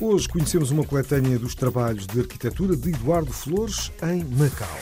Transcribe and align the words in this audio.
Hoje 0.00 0.28
conhecemos 0.28 0.70
uma 0.70 0.84
coletânea 0.84 1.38
dos 1.38 1.54
trabalhos 1.54 2.06
de 2.06 2.20
arquitetura 2.20 2.76
de 2.76 2.90
Eduardo 2.90 3.32
Flores 3.32 3.90
em 4.02 4.22
Macau. 4.24 4.78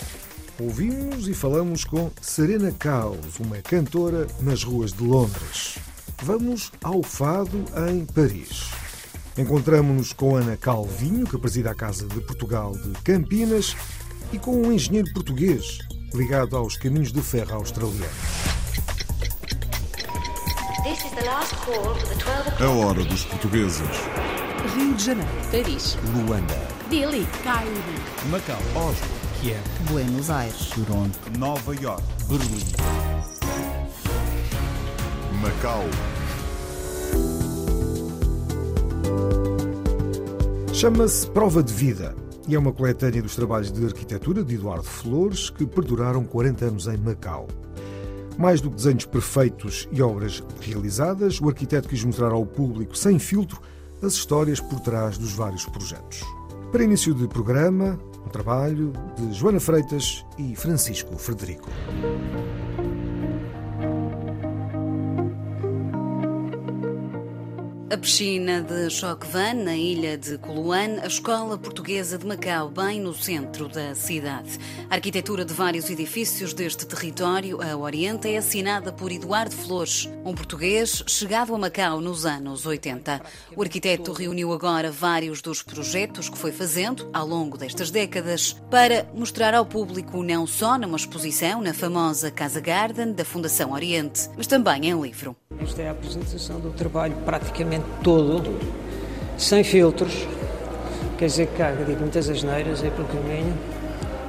Ouvimos 0.59 1.29
e 1.29 1.35
falamos 1.35 1.85
com 1.85 2.11
Serena 2.21 2.73
Caos, 2.73 3.39
uma 3.39 3.57
cantora 3.59 4.27
nas 4.41 4.65
ruas 4.65 4.93
de 4.93 5.05
Londres. 5.05 5.79
Vamos 6.23 6.73
ao 6.83 7.03
Fado 7.03 7.65
em 7.89 8.05
Paris. 8.07 8.71
Encontramos-nos 9.39 10.13
com 10.13 10.37
Ana 10.37 10.57
Calvinho, 10.57 11.27
que 11.27 11.39
presida 11.39 11.71
a 11.71 11.75
Casa 11.75 12.07
de 12.07 12.21
Portugal 12.21 12.73
de 12.73 12.91
Campinas, 13.03 13.77
e 14.33 14.39
com 14.39 14.63
um 14.63 14.73
engenheiro 14.73 15.13
português 15.13 15.79
ligado 16.13 16.57
aos 16.57 16.77
caminhos 16.77 17.13
de 17.13 17.21
ferro 17.21 17.55
australianos. 17.55 18.05
This 20.85 21.05
is 21.05 21.11
the 21.13 21.25
last 21.25 21.55
call 21.65 21.95
for 21.95 22.09
the 22.09 22.15
12 22.17 22.29
A 22.29 22.55
o'clock. 22.55 22.85
hora 22.85 23.05
dos 23.05 23.25
portugueses. 23.25 23.89
Rio 24.75 24.93
de 24.95 25.05
Janeiro, 25.05 25.31
Paris, 25.53 25.97
Luanda, 26.13 26.55
Delhi, 26.91 27.25
Cairo, 27.45 27.71
Macau, 28.29 28.59
Oslo, 28.75 29.07
Kiev, 29.41 29.63
Buenos 29.89 30.31
Aires, 30.31 30.71
Toronto, 30.71 31.17
Nova 31.39 31.77
York, 31.77 32.03
Berlim. 32.29 32.59
Macau. 35.41 35.85
Chama-se 40.73 41.31
Prova 41.31 41.63
de 41.63 41.73
Vida 41.73 42.17
e 42.49 42.57
é 42.57 42.59
uma 42.59 42.73
coletânea 42.73 43.23
dos 43.23 43.37
trabalhos 43.37 43.71
de 43.71 43.85
arquitetura 43.85 44.43
de 44.43 44.57
Eduardo 44.57 44.83
Flores 44.83 45.51
que 45.51 45.65
perduraram 45.65 46.25
40 46.25 46.65
anos 46.65 46.89
em 46.89 46.97
Macau. 46.97 47.47
Mais 48.37 48.61
do 48.61 48.71
que 48.71 48.77
desenhos 48.77 49.07
perfeitos 49.07 49.89
e 49.93 50.03
obras 50.03 50.43
realizadas, 50.61 51.41
o 51.41 51.49
arquiteto 51.49 51.89
quis 51.89 52.03
mostrar 52.03 52.33
ao 52.33 52.45
público, 52.45 52.99
sem 52.99 53.21
filtro, 53.21 53.61
as 54.05 54.15
histórias 54.15 54.61
por 54.61 54.81
trás 54.81 55.19
dos 55.19 55.33
vários 55.33 55.65
projetos. 55.67 56.21
Para 56.71 56.85
início 56.85 57.15
de 57.15 57.27
programa, 57.27 57.99
um 58.25 58.29
trabalho 58.29 58.93
de 59.17 59.33
Joana 59.33 59.61
Freitas 59.61 60.25
e 60.39 60.55
Francisco 60.55 61.17
Frederico. 61.17 61.71
Piscina 68.05 68.61
de 68.61 68.91
Choquevan, 68.91 69.55
na 69.65 69.75
ilha 69.75 70.19
de 70.19 70.37
Coluane, 70.37 71.01
a 71.01 71.07
escola 71.07 71.57
portuguesa 71.57 72.19
de 72.19 72.27
Macau, 72.27 72.69
bem 72.69 73.01
no 73.01 73.15
centro 73.15 73.67
da 73.67 73.95
cidade. 73.95 74.59
A 74.91 74.97
arquitetura 74.97 75.43
de 75.43 75.55
vários 75.55 75.89
edifícios 75.89 76.53
deste 76.53 76.85
território, 76.85 77.63
a 77.63 77.75
Oriente, 77.75 78.29
é 78.29 78.37
assinada 78.37 78.93
por 78.93 79.11
Eduardo 79.11 79.57
Flores, 79.57 80.07
um 80.23 80.35
português 80.35 81.03
chegado 81.07 81.55
a 81.55 81.59
Macau 81.59 82.03
nos 82.03 82.27
anos 82.27 82.67
80. 82.67 83.23
O 83.57 83.63
arquiteto 83.63 84.13
reuniu 84.13 84.53
agora 84.53 84.91
vários 84.91 85.41
dos 85.41 85.63
projetos 85.63 86.29
que 86.29 86.37
foi 86.37 86.53
fazendo 86.53 87.09
ao 87.11 87.27
longo 87.27 87.57
destas 87.57 87.91
décadas 87.91 88.53
para 88.71 89.09
mostrar 89.15 89.55
ao 89.55 89.65
público 89.65 90.23
não 90.23 90.47
só 90.47 90.77
numa 90.77 90.99
exposição 90.99 91.63
na 91.63 91.73
famosa 91.73 92.31
Casa 92.31 92.61
Garden 92.61 93.15
da 93.15 93.25
Fundação 93.25 93.73
Oriente, 93.73 94.29
mas 94.37 94.47
também 94.47 94.91
em 94.91 95.01
livro. 95.01 95.35
Esta 95.63 95.83
é 95.83 95.89
a 95.89 95.93
apresentação 95.93 96.61
do 96.61 96.71
trabalho 96.71 97.15
praticamente 97.25 97.85
todo, 98.03 98.59
sem 99.39 99.65
filtros, 99.65 100.27
quer 101.19 101.27
dizer 101.27 101.49
que 101.49 101.85
digo, 101.85 102.01
muitas 102.01 102.29
asneiras 102.29 102.83
aí 102.83 102.91
pelo 102.91 103.09
caminho, 103.09 103.57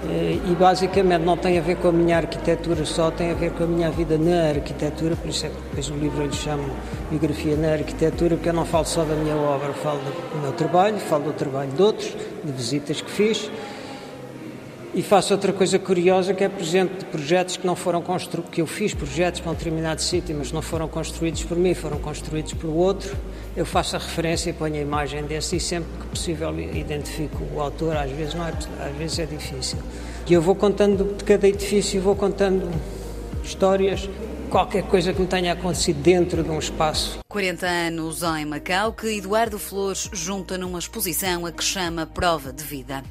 e 0.08 0.56
basicamente 0.56 1.24
não 1.24 1.36
tem 1.36 1.58
a 1.58 1.62
ver 1.62 1.78
com 1.78 1.88
a 1.88 1.92
minha 1.92 2.18
arquitetura 2.18 2.86
só, 2.86 3.10
tem 3.10 3.32
a 3.32 3.34
ver 3.34 3.52
com 3.52 3.64
a 3.64 3.68
minha 3.68 3.90
vida 3.90 4.18
na 4.18 4.50
arquitetura, 4.50 5.16
por 5.16 5.30
isso 5.30 5.46
é 5.48 5.50
que 5.50 5.56
depois 5.56 5.90
o 5.90 5.96
livro 5.96 6.22
eu 6.22 6.28
lhe 6.28 6.34
chamo 6.34 6.70
Biografia 7.10 7.56
na 7.56 7.74
Arquitetura, 7.74 8.36
porque 8.36 8.50
eu 8.50 8.54
não 8.54 8.66
falo 8.66 8.86
só 8.86 9.04
da 9.04 9.16
minha 9.16 9.36
obra, 9.36 9.74
falo 9.74 10.00
do 10.00 10.42
meu 10.42 10.52
trabalho, 10.54 10.98
falo 11.00 11.26
do 11.26 11.34
trabalho 11.34 11.72
de 11.72 11.82
outros, 11.82 12.16
de 12.44 12.52
visitas 12.52 13.02
que 13.02 13.10
fiz, 13.10 13.50
e 14.96 15.04
faço 15.04 15.34
outra 15.34 15.52
coisa 15.52 15.78
curiosa 15.78 16.34
que 16.34 16.42
é, 16.42 16.50
exemplo, 16.58 16.98
de 16.98 17.04
projetos 17.06 17.58
que 17.58 17.68
não 17.68 17.76
foram 17.76 18.02
construídos, 18.02 18.50
que 18.50 18.62
eu 18.62 18.66
fiz 18.66 18.94
projetos 18.94 19.42
para 19.42 19.52
um 19.52 19.54
determinado 19.54 20.02
sítio, 20.02 20.34
mas 20.38 20.54
não 20.54 20.62
foram 20.62 20.88
construídos 20.88 21.44
por 21.44 21.58
mim, 21.58 21.74
foram 21.74 22.00
construídos 22.00 22.54
por 22.54 22.70
outro. 22.70 23.14
Eu 23.58 23.66
faço 23.66 23.98
a 23.98 24.00
referência 24.00 24.52
e 24.52 24.54
ponho 24.54 24.76
a 24.76 24.80
imagem 24.80 25.24
desse 25.26 25.58
e 25.58 25.60
sempre 25.60 25.90
que 26.00 26.08
possível 26.08 26.58
identifico 26.58 27.44
o 27.54 27.60
autor, 27.60 27.98
às 27.98 28.10
vezes 28.10 28.34
não 28.36 28.48
é, 28.48 28.52
às 28.52 28.96
vezes 28.98 29.20
é 29.20 29.26
difícil. 29.26 29.80
E 30.28 30.34
eu 30.34 30.42
vou 30.42 30.56
contando 30.56 31.18
de 31.18 31.26
cada 31.26 31.46
edifício, 31.46 32.02
vou 32.02 32.16
contando 32.16 32.72
histórias, 33.44 34.10
qualquer 34.50 34.84
coisa 34.84 35.12
que 35.14 35.20
me 35.20 35.28
tenha 35.28 35.52
acontecido 35.52 36.02
dentro 36.02 36.42
de 36.42 36.50
um 36.50 36.58
espaço. 36.58 37.20
40 37.28 37.68
anos 37.68 38.24
em 38.24 38.46
Macau 38.46 38.94
que 38.94 39.08
Eduardo 39.08 39.60
Flores 39.60 40.10
junta 40.14 40.58
numa 40.58 40.80
exposição 40.80 41.46
a 41.46 41.52
que 41.52 41.64
chama 41.66 42.06
Prova 42.06 42.54
de 42.54 42.64
Vida. 42.64 43.04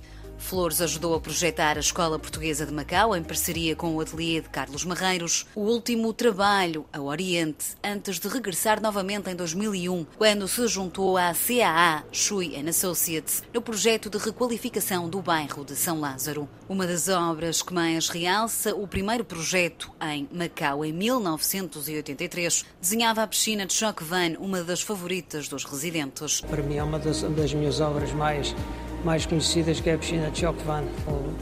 Flores 0.44 0.82
ajudou 0.82 1.15
a 1.15 1.21
projetar 1.21 1.78
a 1.78 1.81
Escola 1.81 2.19
Portuguesa 2.19 2.66
de 2.66 2.72
Macau 2.72 3.16
em 3.16 3.22
parceria 3.22 3.75
com 3.75 3.97
o 3.97 4.00
ateliê 4.00 4.43
de 4.43 4.50
Carlos 4.50 4.84
Marreiros, 4.84 5.47
o 5.55 5.62
último 5.62 6.12
trabalho 6.12 6.84
ao 6.93 7.06
Oriente, 7.06 7.69
antes 7.82 8.21
de 8.21 8.28
regressar 8.28 8.78
novamente 8.81 9.31
em 9.31 9.34
2001, 9.34 10.05
quando 10.19 10.47
se 10.47 10.69
juntou 10.69 11.16
à 11.16 11.32
CAA 11.32 12.05
Shui 12.12 12.55
Associates 12.69 13.43
no 13.55 13.62
projeto 13.62 14.10
de 14.10 14.19
requalificação 14.19 15.09
do 15.09 15.22
bairro 15.22 15.65
de 15.65 15.75
São 15.75 15.99
Lázaro. 15.99 16.47
Uma 16.69 16.87
das 16.87 17.09
obras 17.09 17.62
que 17.62 17.72
mais 17.72 18.11
realça 18.11 18.75
o 18.75 18.87
primeiro 18.87 19.25
projeto 19.25 19.91
em 20.03 20.28
Macau 20.31 20.84
em 20.84 20.93
1983 20.93 22.66
desenhava 22.78 23.22
a 23.22 23.26
piscina 23.26 23.65
de 23.65 23.72
Choquevan, 23.72 24.37
uma 24.38 24.62
das 24.62 24.82
favoritas 24.82 25.49
dos 25.49 25.65
residentes. 25.65 26.43
Para 26.43 26.62
mim 26.62 26.76
é 26.76 26.82
uma 26.82 26.99
das, 26.99 27.22
das 27.22 27.55
minhas 27.55 27.81
obras 27.81 28.12
mais, 28.12 28.55
mais 29.04 29.26
conhecidas, 29.26 29.81
que 29.81 29.91
é 29.91 29.94
a 29.94 29.98
piscina 29.98 30.31
de 30.31 30.41
Choquevan. 30.41 30.84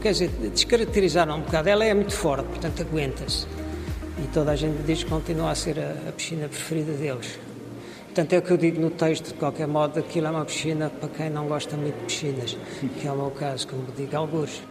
Quer 0.00 0.12
dizer, 0.12 0.28
descaracterizaram 0.28 1.36
um 1.36 1.40
bocado. 1.40 1.68
Ela 1.68 1.84
é 1.84 1.94
muito 1.94 2.14
forte, 2.14 2.46
portanto 2.46 2.82
aguenta-se. 2.82 3.46
E 4.22 4.26
toda 4.28 4.52
a 4.52 4.56
gente 4.56 4.82
diz 4.82 5.04
que 5.04 5.10
continua 5.10 5.50
a 5.50 5.54
ser 5.54 5.78
a, 5.78 6.08
a 6.08 6.12
piscina 6.12 6.48
preferida 6.48 6.92
deles. 6.92 7.38
Portanto, 8.04 8.32
é 8.34 8.38
o 8.38 8.42
que 8.42 8.50
eu 8.50 8.56
digo 8.58 8.80
no 8.80 8.90
texto, 8.90 9.28
de 9.28 9.34
qualquer 9.34 9.66
modo, 9.66 9.98
aquilo 9.98 10.26
é 10.26 10.30
uma 10.30 10.44
piscina 10.44 10.90
para 10.90 11.08
quem 11.08 11.30
não 11.30 11.46
gosta 11.46 11.76
muito 11.76 11.96
de 11.96 12.04
piscinas, 12.04 12.58
que 13.00 13.08
é 13.08 13.10
o 13.10 13.16
meu 13.16 13.30
caso, 13.30 13.66
como 13.68 13.86
digo 13.96 14.14
alguns. 14.16 14.62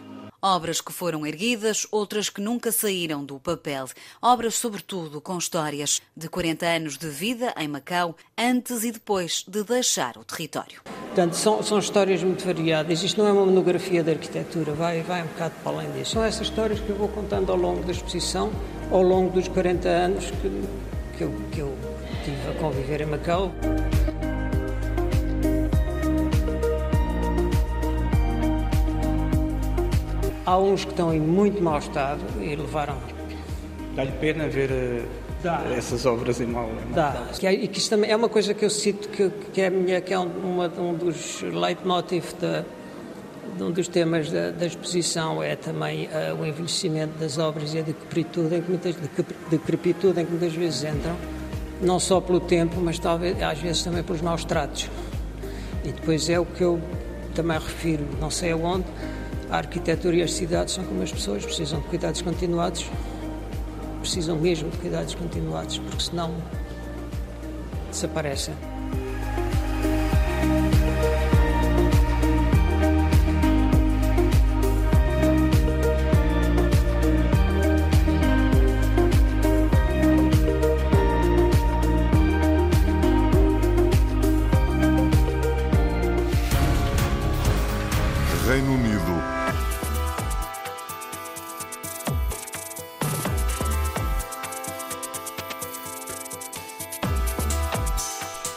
Obras 0.41 0.81
que 0.81 0.91
foram 0.91 1.23
erguidas, 1.25 1.85
outras 1.91 2.27
que 2.27 2.41
nunca 2.41 2.71
saíram 2.71 3.23
do 3.23 3.39
papel. 3.39 3.85
Obras, 4.19 4.55
sobretudo, 4.55 5.21
com 5.21 5.37
histórias 5.37 6.01
de 6.17 6.27
40 6.27 6.65
anos 6.65 6.97
de 6.97 7.07
vida 7.09 7.53
em 7.57 7.67
Macau, 7.67 8.15
antes 8.35 8.83
e 8.83 8.91
depois 8.91 9.45
de 9.47 9.63
deixar 9.63 10.17
o 10.17 10.23
território. 10.23 10.81
Portanto, 10.83 11.35
são, 11.35 11.61
são 11.61 11.77
histórias 11.77 12.23
muito 12.23 12.43
variadas. 12.43 13.03
Isto 13.03 13.21
não 13.21 13.27
é 13.27 13.31
uma 13.31 13.45
monografia 13.45 14.01
de 14.01 14.09
arquitetura, 14.09 14.73
vai, 14.73 15.03
vai 15.03 15.21
um 15.21 15.27
bocado 15.27 15.53
para 15.63 15.71
além 15.73 15.91
disso. 15.91 16.13
São 16.13 16.23
essas 16.23 16.47
histórias 16.47 16.79
que 16.79 16.89
eu 16.89 16.95
vou 16.95 17.09
contando 17.09 17.51
ao 17.51 17.57
longo 17.57 17.83
da 17.83 17.91
exposição, 17.91 18.51
ao 18.89 19.03
longo 19.03 19.31
dos 19.31 19.47
40 19.47 19.87
anos 19.87 20.31
que, 20.31 21.17
que, 21.17 21.23
eu, 21.23 21.31
que 21.51 21.59
eu 21.59 21.77
tive 22.25 22.49
a 22.49 22.59
conviver 22.59 23.01
em 23.01 23.05
Macau. 23.05 23.51
Há 30.45 30.57
uns 30.57 30.83
que 30.83 30.91
estão 30.91 31.13
em 31.13 31.19
muito 31.19 31.61
mau 31.61 31.77
estado 31.77 32.21
e 32.39 32.55
levaram. 32.55 32.97
Dá-lhe 33.95 34.11
pena 34.13 34.47
ver 34.47 34.71
eh, 34.71 35.05
Dá. 35.43 35.63
essas 35.75 36.05
obras 36.05 36.39
em 36.41 36.47
mau 36.47 36.69
Dá. 36.93 37.27
Que 37.37 37.47
é, 37.47 37.53
e 37.53 37.67
que 37.67 37.89
também 37.89 38.09
é 38.09 38.15
uma 38.15 38.29
coisa 38.29 38.53
que 38.53 38.65
eu 38.65 38.69
cito 38.69 39.09
que, 39.09 39.29
que 39.53 39.61
é, 39.61 39.67
a 39.67 39.69
minha, 39.69 40.01
que 40.01 40.13
é 40.13 40.19
um, 40.19 40.25
uma, 40.25 40.67
um 40.79 40.93
dos 40.93 41.41
leitmotiv 41.41 42.33
da, 42.39 42.63
de 43.55 43.63
um 43.63 43.71
dos 43.71 43.87
temas 43.87 44.31
da, 44.31 44.51
da 44.51 44.65
exposição 44.65 45.43
é 45.43 45.55
também 45.55 46.09
eh, 46.11 46.33
o 46.33 46.45
envelhecimento 46.45 47.17
das 47.19 47.37
obras 47.37 47.73
e 47.73 47.79
a 47.79 47.81
decrepitude 47.81 48.55
em 48.55 48.61
que 48.61 48.69
muitas, 48.69 48.95
decrepitude 49.49 50.21
em 50.21 50.25
que 50.25 50.31
muitas 50.31 50.53
vezes 50.53 50.83
entram, 50.83 51.15
não 51.81 51.99
só 51.99 52.21
pelo 52.21 52.39
tempo, 52.39 52.79
mas 52.79 52.97
talvez 52.97 53.41
às 53.43 53.59
vezes 53.59 53.83
também 53.83 54.03
pelos 54.03 54.21
maus 54.21 54.45
tratos. 54.45 54.89
E 55.83 55.91
depois 55.91 56.29
é 56.29 56.39
o 56.39 56.45
que 56.45 56.63
eu 56.63 56.79
também 57.35 57.57
refiro, 57.57 58.05
não 58.19 58.29
sei 58.29 58.51
aonde, 58.51 58.85
a 59.51 59.57
arquitetura 59.57 60.15
e 60.15 60.23
as 60.23 60.31
cidades 60.31 60.73
são 60.73 60.85
como 60.85 61.03
as 61.03 61.11
pessoas, 61.11 61.43
precisam 61.43 61.81
de 61.81 61.87
cuidados 61.87 62.21
continuados, 62.21 62.85
precisam 63.99 64.37
mesmo 64.37 64.69
de 64.69 64.77
cuidados 64.77 65.13
continuados, 65.13 65.77
porque 65.77 66.03
senão 66.03 66.33
desaparecem. 67.91 68.70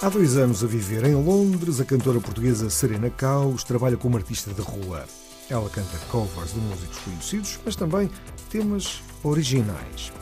Há 0.05 0.11
dois 0.11 0.37
anos 0.37 0.63
a 0.63 0.67
viver 0.67 1.03
em 1.07 1.15
Londres, 1.15 1.81
a 1.81 1.85
cantora 1.85 2.21
portuguesa 2.21 2.69
Serena 2.69 3.09
Caus 3.09 3.65
trabalha 3.65 3.97
como 3.97 4.19
artista 4.19 4.53
de 4.53 4.61
rua. 4.61 5.07
Ela 5.49 5.67
canta 5.71 5.97
covers 6.11 6.53
de 6.53 6.61
músicos 6.61 6.99
conhecidos, 6.99 7.59
mas 7.65 7.75
também 7.75 8.11
temas 8.51 9.03
originais. 9.23 10.13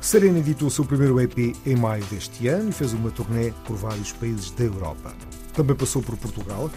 Serena 0.00 0.38
editou 0.38 0.68
o 0.68 0.70
seu 0.70 0.84
primeiro 0.84 1.20
EP 1.20 1.56
em 1.66 1.74
maio 1.74 2.04
deste 2.04 2.46
ano 2.46 2.68
e 2.68 2.72
fez 2.72 2.92
uma 2.92 3.10
turnê 3.10 3.52
por 3.64 3.76
vários 3.76 4.12
países 4.12 4.52
da 4.52 4.62
Europa. 4.62 5.12
Também 5.54 5.74
passou 5.74 6.00
por 6.00 6.16
Portugal 6.16 6.70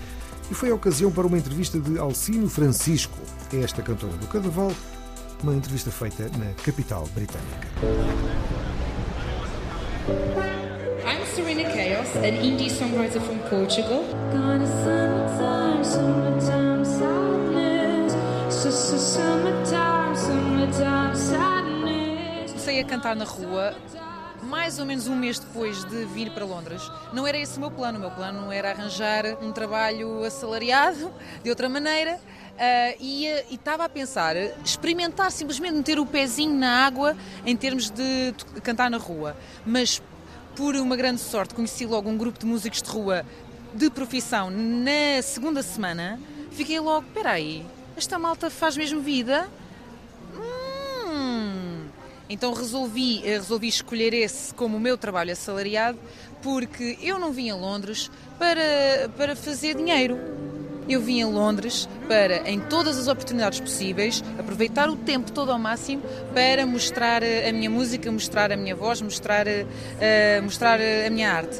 e 0.49 0.55
foi 0.55 0.71
a 0.71 0.75
ocasião 0.75 1.11
para 1.11 1.27
uma 1.27 1.37
entrevista 1.37 1.79
de 1.79 1.99
Alcino 1.99 2.49
Francisco, 2.49 3.19
é 3.53 3.57
esta 3.57 3.83
cantora 3.83 4.17
do 4.17 4.25
Cadaval, 4.25 4.71
uma 5.43 5.53
entrevista 5.53 5.91
feita 5.91 6.23
na 6.39 6.51
capital 6.63 7.07
britânica. 7.13 7.67
Serena 11.35 11.69
Chaos, 11.69 12.15
an 12.15 12.41
indie 12.41 12.69
songwriter 12.69 13.19
from 13.19 13.37
Portugal. 13.49 14.05
Comecei 22.47 22.79
a 22.79 22.85
cantar 22.85 23.17
na 23.17 23.25
rua 23.25 23.75
mais 24.43 24.79
ou 24.79 24.85
menos 24.85 25.09
um 25.09 25.15
mês 25.17 25.37
depois 25.37 25.83
de 25.83 26.05
vir 26.05 26.31
para 26.31 26.45
Londres. 26.45 26.81
Não 27.11 27.27
era 27.27 27.37
esse 27.37 27.57
o 27.57 27.59
meu 27.59 27.69
plano. 27.69 27.97
O 27.97 28.01
meu 28.01 28.11
plano 28.11 28.49
era 28.49 28.71
arranjar 28.71 29.25
um 29.41 29.51
trabalho 29.51 30.23
assalariado 30.23 31.11
de 31.43 31.49
outra 31.49 31.67
maneira. 31.67 32.17
Uh, 32.55 32.95
e 33.01 33.25
estava 33.51 33.83
a 33.83 33.89
pensar 33.89 34.37
experimentar 34.63 35.29
simplesmente 35.29 35.73
meter 35.73 35.99
o 35.99 36.05
pezinho 36.05 36.55
na 36.55 36.85
água 36.85 37.13
em 37.45 37.57
termos 37.57 37.89
de 37.89 38.33
cantar 38.63 38.89
na 38.89 38.97
rua. 38.97 39.35
Mas 39.65 40.01
por 40.55 40.75
uma 40.75 40.95
grande 40.95 41.19
sorte, 41.19 41.53
conheci 41.53 41.85
logo 41.85 42.09
um 42.09 42.17
grupo 42.17 42.39
de 42.39 42.45
músicos 42.45 42.81
de 42.81 42.89
rua 42.89 43.25
de 43.73 43.89
profissão 43.89 44.49
na 44.49 45.21
segunda 45.21 45.61
semana. 45.61 46.19
Fiquei 46.51 46.79
logo, 46.79 47.05
peraí, 47.13 47.65
esta 47.97 48.17
malta 48.17 48.49
faz 48.49 48.77
mesmo 48.77 49.01
vida? 49.01 49.49
Hum. 50.33 51.87
Então 52.29 52.53
resolvi, 52.53 53.21
eh, 53.25 53.37
resolvi 53.37 53.67
escolher 53.67 54.13
esse 54.13 54.53
como 54.53 54.77
o 54.77 54.79
meu 54.79 54.97
trabalho 54.97 55.33
assalariado 55.33 55.99
porque 56.41 56.97
eu 57.01 57.19
não 57.19 57.31
vim 57.31 57.49
a 57.49 57.55
Londres 57.55 58.09
para, 58.37 59.09
para 59.17 59.35
fazer 59.35 59.75
dinheiro. 59.75 60.17
Eu 60.87 61.01
vim 61.01 61.21
a 61.21 61.27
Londres 61.27 61.89
para, 62.07 62.47
em 62.49 62.59
todas 62.59 62.99
as 62.99 63.07
oportunidades 63.07 63.59
possíveis, 63.59 64.23
aproveitar 64.37 64.87
o 64.89 64.95
tempo 64.95 65.31
todo 65.31 65.51
ao 65.51 65.57
máximo 65.57 66.03
para 66.33 66.65
mostrar 66.65 67.23
a 67.23 67.51
minha 67.51 67.69
música, 67.69 68.11
mostrar 68.11 68.51
a 68.51 68.55
minha 68.55 68.75
voz, 68.75 69.01
mostrar, 69.01 69.47
uh, 69.47 70.43
mostrar 70.43 70.79
a 70.79 71.09
minha 71.09 71.31
arte. 71.31 71.59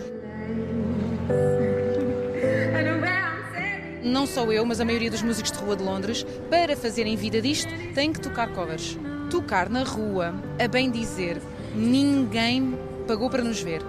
Não 4.04 4.28
só 4.28 4.46
eu, 4.52 4.64
mas 4.64 4.80
a 4.80 4.86
maioria 4.86 5.10
dos 5.10 5.24
músicos 5.24 5.52
de 5.52 5.58
rua 5.58 5.76
de 5.76 5.84
Londres, 5.84 6.26
para 6.50 6.78
fazerem 6.78 7.16
vida 7.16 7.42
disto, 7.42 7.70
têm 7.96 8.14
que 8.14 8.22
tocar 8.22 8.54
covers. 8.54 8.98
Tocar 9.32 9.68
na 9.68 9.84
rua, 9.84 10.36
a 10.64 10.68
bem 10.68 10.92
dizer, 10.92 11.42
ninguém 11.74 12.78
pagou 13.08 13.30
para 13.30 13.44
nos 13.44 13.60
ver. 13.60 13.82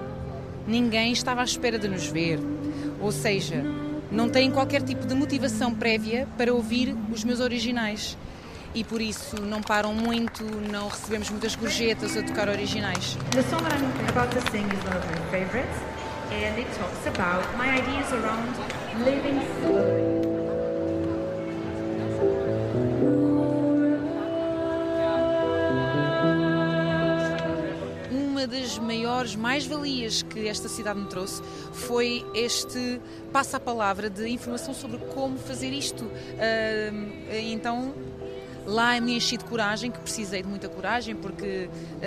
Ninguém 0.67 1.13
estava 1.13 1.43
à 1.43 1.45
espera 1.45 1.79
de 1.79 1.87
nos 1.87 2.07
ver. 2.07 2.41
Ou 3.01 3.13
seja, 3.13 3.63
não 4.11 4.29
têm 4.29 4.51
qualquer 4.51 4.83
tipo 4.83 5.07
de 5.07 5.15
motivação 5.15 5.75
prévia 5.75 6.29
para 6.37 6.53
ouvir 6.53 6.97
os 7.13 7.25
meus 7.25 7.41
originais. 7.41 8.17
E 8.75 8.85
por 8.85 9.01
isso 9.01 9.41
não 9.41 9.63
param 9.63 9.95
muito, 9.95 10.45
não 10.71 10.89
recebemos 10.89 11.31
muitas 11.31 11.55
gorjetas 11.57 12.17
a 12.17 12.23
tocar 12.23 12.49
originais. 12.49 13.17
The 13.31 13.43
song 13.45 13.63
that 13.65 13.77
I'm 13.77 14.09
about 14.11 14.35
to 14.35 14.51
sing 14.51 14.67
is 14.67 14.85
one 14.85 14.97
of 14.97 15.07
my 15.07 15.31
favorites 15.31 15.79
and 16.31 16.59
it 16.59 16.69
talks 16.79 17.07
about 17.07 17.47
my 17.57 17.71
ideas 17.71 18.13
around 18.13 18.55
living 19.05 19.41
fully. 19.63 20.36
Uma 28.47 28.61
das 28.61 28.79
maiores 28.79 29.35
mais-valias 29.35 30.23
que 30.23 30.47
esta 30.47 30.69
cidade 30.69 31.01
me 31.01 31.09
trouxe 31.09 31.43
foi 31.73 32.25
este 32.33 33.01
passa 33.33 33.57
a 33.57 33.61
palavra 33.61 34.09
de 34.09 34.29
informação 34.29 34.73
sobre 34.73 34.99
como 34.99 35.37
fazer 35.37 35.73
isto. 35.73 36.05
então 37.51 37.93
Lá 38.67 39.01
me 39.01 39.17
enchi 39.17 39.37
de 39.37 39.45
coragem, 39.45 39.93
que 39.93 40.01
precisei 40.01 40.43
de 40.43 40.49
muita 40.49 40.69
coragem, 40.69 41.15
porque 41.15 41.69
uh, 41.69 42.01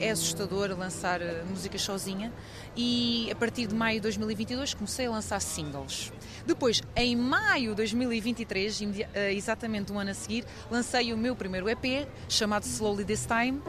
é 0.00 0.10
assustador 0.10 0.70
lançar 0.78 1.20
uh, 1.20 1.44
músicas 1.50 1.82
sozinha. 1.82 2.32
E 2.76 3.28
a 3.28 3.34
partir 3.34 3.66
de 3.66 3.74
maio 3.74 3.96
de 3.96 4.02
2022 4.02 4.72
comecei 4.72 5.06
a 5.06 5.10
lançar 5.10 5.40
singles. 5.40 6.12
Depois, 6.46 6.80
em 6.94 7.16
maio 7.16 7.70
de 7.70 7.78
2023, 7.78 8.80
uh, 8.82 8.84
exatamente 9.32 9.92
um 9.92 9.98
ano 9.98 10.12
a 10.12 10.14
seguir, 10.14 10.44
lancei 10.70 11.12
o 11.12 11.18
meu 11.18 11.34
primeiro 11.34 11.68
EP, 11.68 12.06
chamado 12.28 12.62
Slowly 12.62 13.04
This 13.04 13.26
Time. 13.26 13.60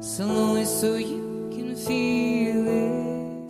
Slowly 0.00 0.66
so 0.66 0.96
you 0.96 1.29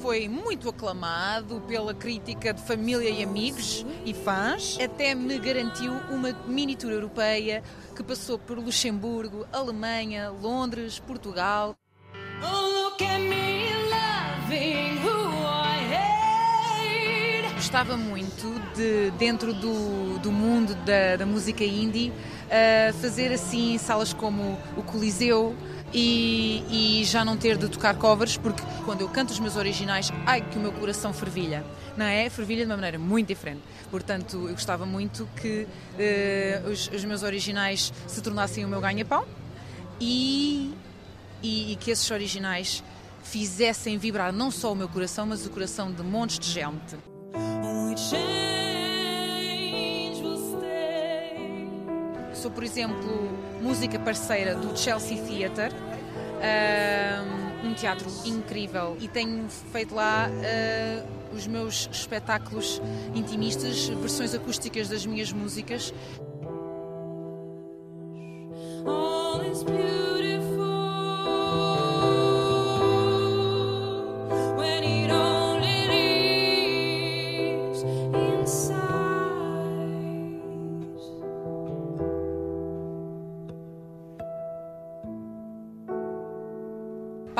foi 0.00 0.29
muito 0.29 0.69
aclamado 0.69 1.61
pela 1.62 1.94
crítica 1.94 2.53
de 2.53 2.62
família 2.62 3.09
e 3.09 3.23
amigos 3.23 3.85
e 4.05 4.12
fãs. 4.12 4.79
Até 4.82 5.15
me 5.15 5.38
garantiu 5.38 5.93
uma 6.11 6.32
mini 6.47 6.77
tour 6.77 6.93
europeia 6.93 7.62
que 7.94 8.03
passou 8.03 8.38
por 8.38 8.59
Luxemburgo, 8.59 9.47
Alemanha, 9.53 10.31
Londres, 10.31 10.99
Portugal. 10.99 11.75
Oh, 12.43 12.71
Gostava 17.71 17.97
muito 17.97 18.61
de, 18.75 19.12
dentro 19.12 19.55
do, 19.55 20.19
do 20.19 20.33
mundo 20.33 20.75
da, 20.85 21.15
da 21.17 21.25
música 21.25 21.62
indie, 21.62 22.11
uh, 22.11 22.93
fazer 22.95 23.33
assim 23.33 23.78
salas 23.78 24.12
como 24.12 24.59
o 24.76 24.83
Coliseu, 24.83 25.55
e, 25.92 27.00
e, 27.00 27.04
já 27.04 27.25
não 27.25 27.37
ter 27.37 27.56
de 27.56 27.68
tocar 27.68 27.97
covers, 27.97 28.37
porque 28.37 28.62
quando 28.85 29.00
eu 29.00 29.09
canto 29.09 29.30
os 29.30 29.40
meus 29.40 29.56
originais, 29.56 30.12
ai 30.25 30.40
que 30.40 30.56
o 30.56 30.61
meu 30.61 30.73
coração 30.73 31.12
fervilha, 31.12 31.64
não 31.97 32.06
é? 32.06 32.30
Fervilha 32.30 32.64
de 32.64 32.70
uma 32.70 32.76
maneira 32.76 32.99
muito 32.99 33.28
diferente. 33.28 33.62
Portanto, 33.90 34.47
eu 34.49 34.52
gostava 34.52 34.87
muito 34.87 35.28
que 35.40 35.66
uh, 35.66 36.68
os, 36.70 36.88
os, 36.88 37.04
meus 37.04 37.23
originais 37.23 37.92
se 38.06 38.23
tornassem 38.23 38.64
o 38.64 38.68
meu 38.68 38.80
ganha-pão 38.80 39.25
e, 40.00 40.73
e, 41.42 41.73
e, 41.73 41.76
que 41.76 41.90
esses 41.90 42.09
originais 42.11 42.85
fizessem 43.23 43.99
vibrar 43.99 44.32
não 44.32 44.50
só 44.50 44.73
o 44.73 44.76
meu 44.76 44.88
coração, 44.88 45.26
mas 45.26 45.44
o 45.44 45.50
coração 45.50 45.90
de 45.90 46.02
montes 46.02 46.38
de 46.38 46.50
gente. 46.50 46.97
Sou, 52.40 52.50
por 52.50 52.64
exemplo, 52.64 53.28
música 53.61 53.99
parceira 53.99 54.54
do 54.54 54.75
Chelsea 54.75 55.18
Theatre, 55.18 55.76
um 57.62 57.75
teatro 57.75 58.11
incrível, 58.25 58.97
e 58.99 59.06
tenho 59.06 59.47
feito 59.70 59.94
lá 59.94 60.26
uh, 60.30 61.37
os 61.37 61.47
meus 61.47 61.87
espetáculos 61.92 62.80
intimistas, 63.14 63.88
versões 63.88 64.35
acústicas 64.35 64.88
das 64.88 65.04
minhas 65.04 65.30
músicas. 65.35 65.92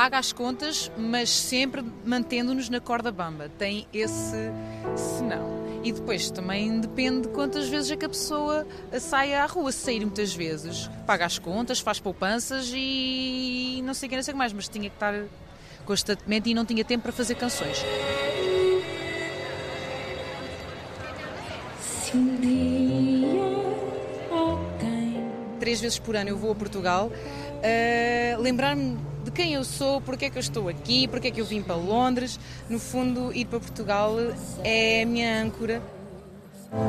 Paga 0.01 0.17
as 0.17 0.33
contas, 0.33 0.91
mas 0.97 1.29
sempre 1.29 1.85
mantendo-nos 2.07 2.71
na 2.71 2.81
corda 2.81 3.13
bamba. 3.13 3.51
Tem 3.59 3.87
esse 3.93 4.51
senão. 4.97 5.61
E 5.85 5.93
depois 5.93 6.31
também 6.31 6.81
depende 6.81 7.29
de 7.29 7.29
quantas 7.29 7.69
vezes 7.69 7.91
é 7.91 7.97
que 7.99 8.07
a 8.07 8.09
pessoa 8.09 8.67
sai 8.99 9.35
à 9.35 9.45
rua. 9.45 9.71
Se 9.71 9.81
sair 9.81 10.01
muitas 10.01 10.33
vezes, 10.35 10.89
paga 11.07 11.27
as 11.27 11.39
contas, 11.39 11.81
faz 11.81 12.01
poupanças 12.01 12.73
e 12.75 13.83
não 13.85 13.93
sei 13.93 14.07
o 14.07 14.11
que, 14.11 14.17
não 14.17 14.23
sei 14.23 14.33
o 14.33 14.35
que 14.35 14.39
mais, 14.39 14.55
mas 14.55 14.71
tinha 14.71 14.89
que 14.89 14.97
estar 14.97 15.13
constantemente 15.85 16.49
e 16.49 16.55
não 16.55 16.65
tinha 16.65 16.83
tempo 16.83 17.03
para 17.03 17.13
fazer 17.13 17.35
canções. 17.35 17.85
Três 25.61 25.79
vezes 25.79 25.99
por 25.99 26.17
ano 26.17 26.31
eu 26.31 26.39
vou 26.39 26.53
a 26.53 26.55
Portugal 26.55 27.13
uh, 27.13 28.41
lembrar-me 28.41 29.11
de 29.31 29.37
quem 29.37 29.55
eu 29.55 29.65
sou, 29.65 30.01
porque 30.01 30.27
é 30.27 30.31
que 30.31 30.37
eu 30.37 30.41
estou 30.41 30.69
aqui, 30.69 31.07
porque 31.07 31.29
é 31.29 31.31
que 31.31 31.41
eu 31.41 31.45
vim 31.45 31.63
para 31.63 31.77
Londres. 31.77 32.39
No 32.69 32.79
fundo, 32.79 33.33
ir 33.33 33.47
para 33.47 33.61
Portugal 33.61 34.17
é 34.63 35.03
a 35.03 35.07
minha 35.07 35.43
âncora. 35.43 35.81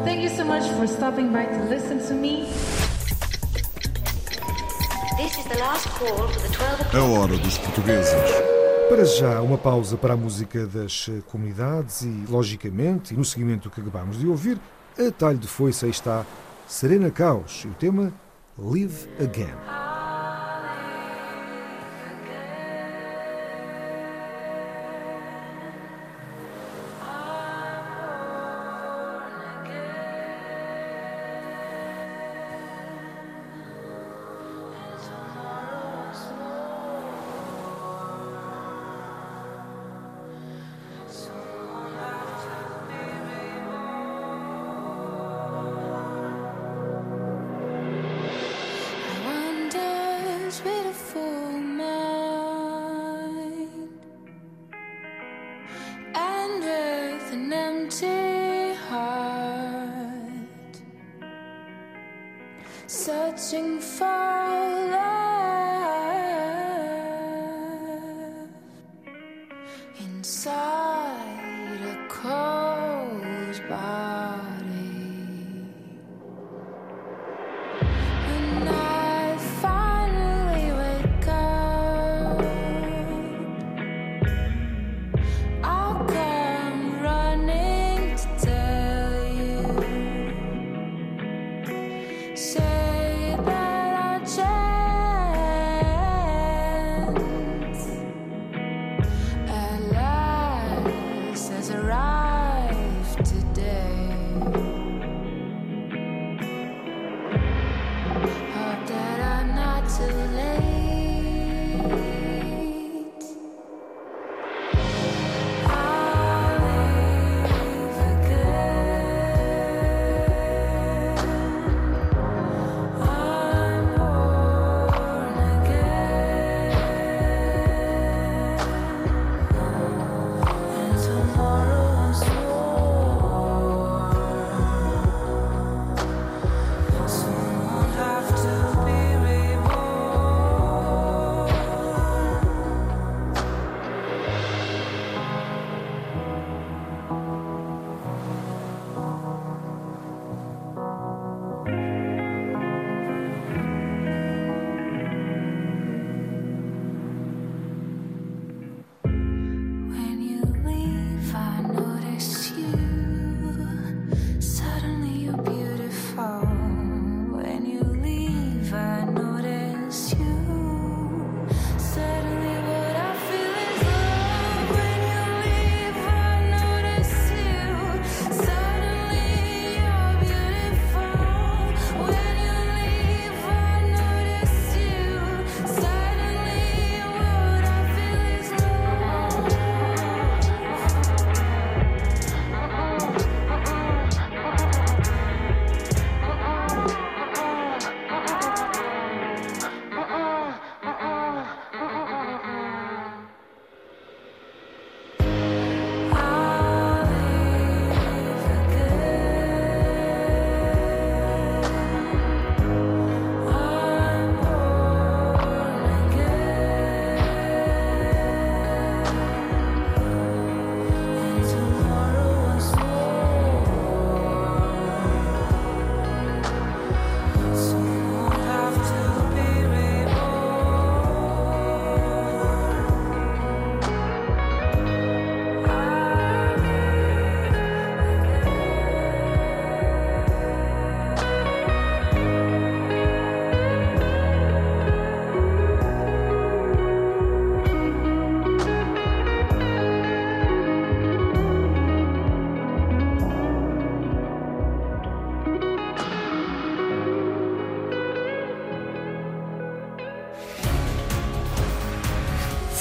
Thank 0.03 0.23
you 0.23 0.29
so 0.29 0.43
much 0.43 0.67
for 0.75 0.87
stopping 0.87 1.31
by 1.31 1.45
to 1.45 1.69
listen 1.69 1.99
to 2.07 2.13
me. 2.13 2.47
This 5.17 5.37
is 5.37 5.45
the 5.45 5.57
last 5.59 5.87
call 5.89 6.27
for 6.27 6.41
the 6.41 6.49
12 6.49 6.81
o'clock. 6.81 6.95
A 6.95 7.03
hora 7.03 7.37
dos 7.37 7.57
portugueses. 7.59 8.13
Para 8.89 9.05
já, 9.05 9.41
uma 9.41 9.57
pausa 9.57 9.95
para 9.95 10.15
a 10.15 10.17
música 10.17 10.67
das 10.67 11.09
comunidades 11.27 12.01
e, 12.01 12.25
logicamente, 12.27 13.13
e 13.13 13.17
no 13.17 13.23
seguimento 13.23 13.69
do 13.69 13.73
que 13.73 13.79
acabamos 13.79 14.19
de 14.19 14.27
ouvir, 14.27 14.59
a 14.99 15.11
talho 15.11 15.37
de 15.37 15.47
foice 15.47 15.85
aí 15.85 15.91
está 15.91 16.25
Serena 16.67 17.09
Caos 17.09 17.63
e 17.63 17.67
o 17.67 17.73
tema 17.73 18.11
Live 18.57 19.07
Again. 19.19 19.80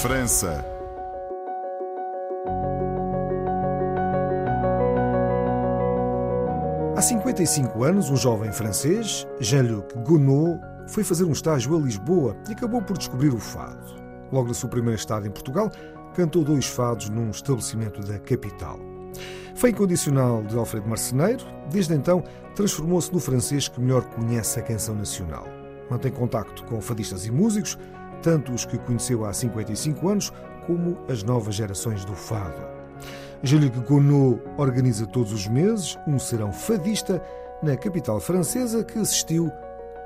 França. 0.01 0.65
Há 6.97 7.01
55 7.03 7.83
anos, 7.83 8.09
um 8.09 8.15
jovem 8.15 8.51
francês, 8.51 9.27
Jean-Luc 9.39 9.95
Gounod, 9.99 10.59
foi 10.87 11.03
fazer 11.03 11.23
um 11.25 11.31
estágio 11.31 11.75
a 11.75 11.79
Lisboa 11.79 12.35
e 12.49 12.53
acabou 12.53 12.81
por 12.81 12.97
descobrir 12.97 13.29
o 13.29 13.37
fado. 13.37 13.93
Logo 14.31 14.47
na 14.47 14.55
sua 14.55 14.71
primeira 14.71 14.95
estada 14.95 15.27
em 15.27 15.31
Portugal, 15.31 15.69
cantou 16.15 16.43
dois 16.43 16.65
fados 16.65 17.07
num 17.07 17.29
estabelecimento 17.29 18.01
da 18.01 18.17
capital. 18.17 18.79
Foi 19.53 19.69
incondicional 19.69 20.41
de 20.41 20.57
Alfredo 20.57 20.89
Marceneiro, 20.89 21.45
desde 21.69 21.93
então 21.93 22.23
transformou-se 22.55 23.13
no 23.13 23.19
francês 23.19 23.67
que 23.67 23.79
melhor 23.79 24.03
conhece 24.05 24.59
a 24.59 24.63
canção 24.63 24.95
nacional. 24.95 25.45
Mantém 25.91 26.11
contacto 26.11 26.63
com 26.63 26.81
fadistas 26.81 27.27
e 27.27 27.31
músicos, 27.31 27.77
tanto 28.21 28.53
os 28.53 28.65
que 28.65 28.77
conheceu 28.77 29.25
há 29.25 29.33
55 29.33 30.07
anos 30.07 30.33
como 30.65 30.97
as 31.09 31.23
novas 31.23 31.55
gerações 31.55 32.05
do 32.05 32.13
fado. 32.13 32.61
Jean-Luc 33.43 33.79
Gounod 33.87 34.39
organiza 34.57 35.07
todos 35.07 35.33
os 35.33 35.47
meses 35.47 35.97
um 36.07 36.19
serão 36.19 36.53
fadista 36.53 37.21
na 37.63 37.75
capital 37.75 38.19
francesa 38.19 38.83
que 38.83 38.99
assistiu 38.99 39.51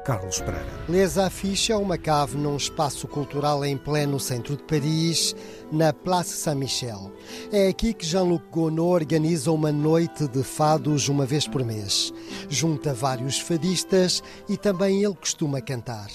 Carlos 0.06 0.40
Pereira. 0.40 0.66
Les 0.88 1.18
Affiches 1.18 1.72
é 1.72 1.76
uma 1.76 1.98
cave 1.98 2.38
num 2.38 2.56
espaço 2.56 3.08
cultural 3.08 3.66
em 3.66 3.76
pleno 3.76 4.20
centro 4.20 4.56
de 4.56 4.64
Paris, 4.64 5.36
na 5.72 5.92
Place 5.92 6.34
Saint-Michel. 6.38 7.12
É 7.52 7.68
aqui 7.68 7.94
que 7.94 8.06
Jean-Luc 8.06 8.46
Gounod 8.52 9.04
organiza 9.04 9.52
uma 9.52 9.72
noite 9.72 10.28
de 10.28 10.44
fados 10.44 11.10
uma 11.10 11.26
vez 11.26 11.48
por 11.48 11.66
mês. 11.66 12.14
Junta 12.48 12.94
vários 12.94 13.40
fadistas 13.40 14.22
e 14.48 14.56
também 14.56 15.04
ele 15.04 15.16
costuma 15.16 15.60
cantar. 15.60 16.08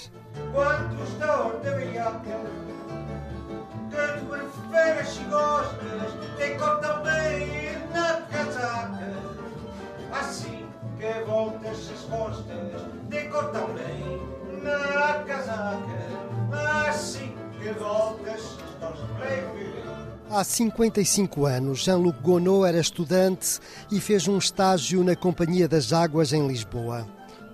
Quantos 0.53 1.09
estão 1.09 1.59
de 1.61 1.75
minhoca? 1.75 2.39
Tanto 3.91 4.25
preferes 4.25 5.17
e 5.17 5.23
gostas, 5.25 6.37
tem 6.37 6.57
cortam 6.57 7.03
bem 7.03 7.77
na 7.93 8.21
casaca. 8.31 9.13
Assim 10.11 10.65
que 10.97 11.25
voltas 11.25 11.91
as 11.93 12.01
costas, 12.09 12.81
tem 13.09 13.29
cortam 13.29 13.67
bem 13.73 14.61
na 14.63 15.23
casaca. 15.25 16.89
Assim 16.89 17.35
que 17.61 17.71
voltas, 17.73 18.41
estás 18.41 18.99
breve. 19.17 19.71
Há 20.29 20.45
55 20.45 21.45
anos, 21.45 21.79
Jean-Luc 21.79 22.21
Gounod 22.21 22.65
era 22.65 22.79
estudante 22.79 23.59
e 23.91 23.99
fez 23.99 24.29
um 24.29 24.37
estágio 24.37 25.03
na 25.03 25.13
Companhia 25.13 25.67
das 25.67 25.91
Águas 25.91 26.31
em 26.31 26.47
Lisboa. 26.47 27.05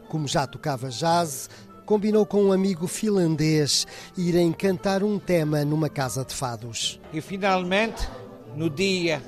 Como 0.07 0.27
já 0.27 0.45
tocava 0.45 0.89
jazz, 0.89 1.49
combinou 1.87 2.25
com 2.25 2.43
um 2.43 2.51
amigo 2.51 2.85
finlandês 2.85 3.87
irem 4.17 4.51
cantar 4.51 5.03
um 5.03 5.17
tema 5.17 5.63
numa 5.63 5.89
casa 5.89 6.25
de 6.25 6.35
fados. 6.35 6.99
E 7.13 7.21
finalmente, 7.21 8.05
no 8.53 8.69
dia 8.69 9.23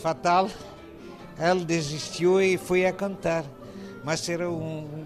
fatal, 0.00 0.50
ele 1.38 1.64
desistiu 1.64 2.42
e 2.42 2.58
foi 2.58 2.84
a 2.84 2.92
cantar. 2.92 3.44
Mas 4.02 4.28
era 4.28 4.50
um, 4.50 5.04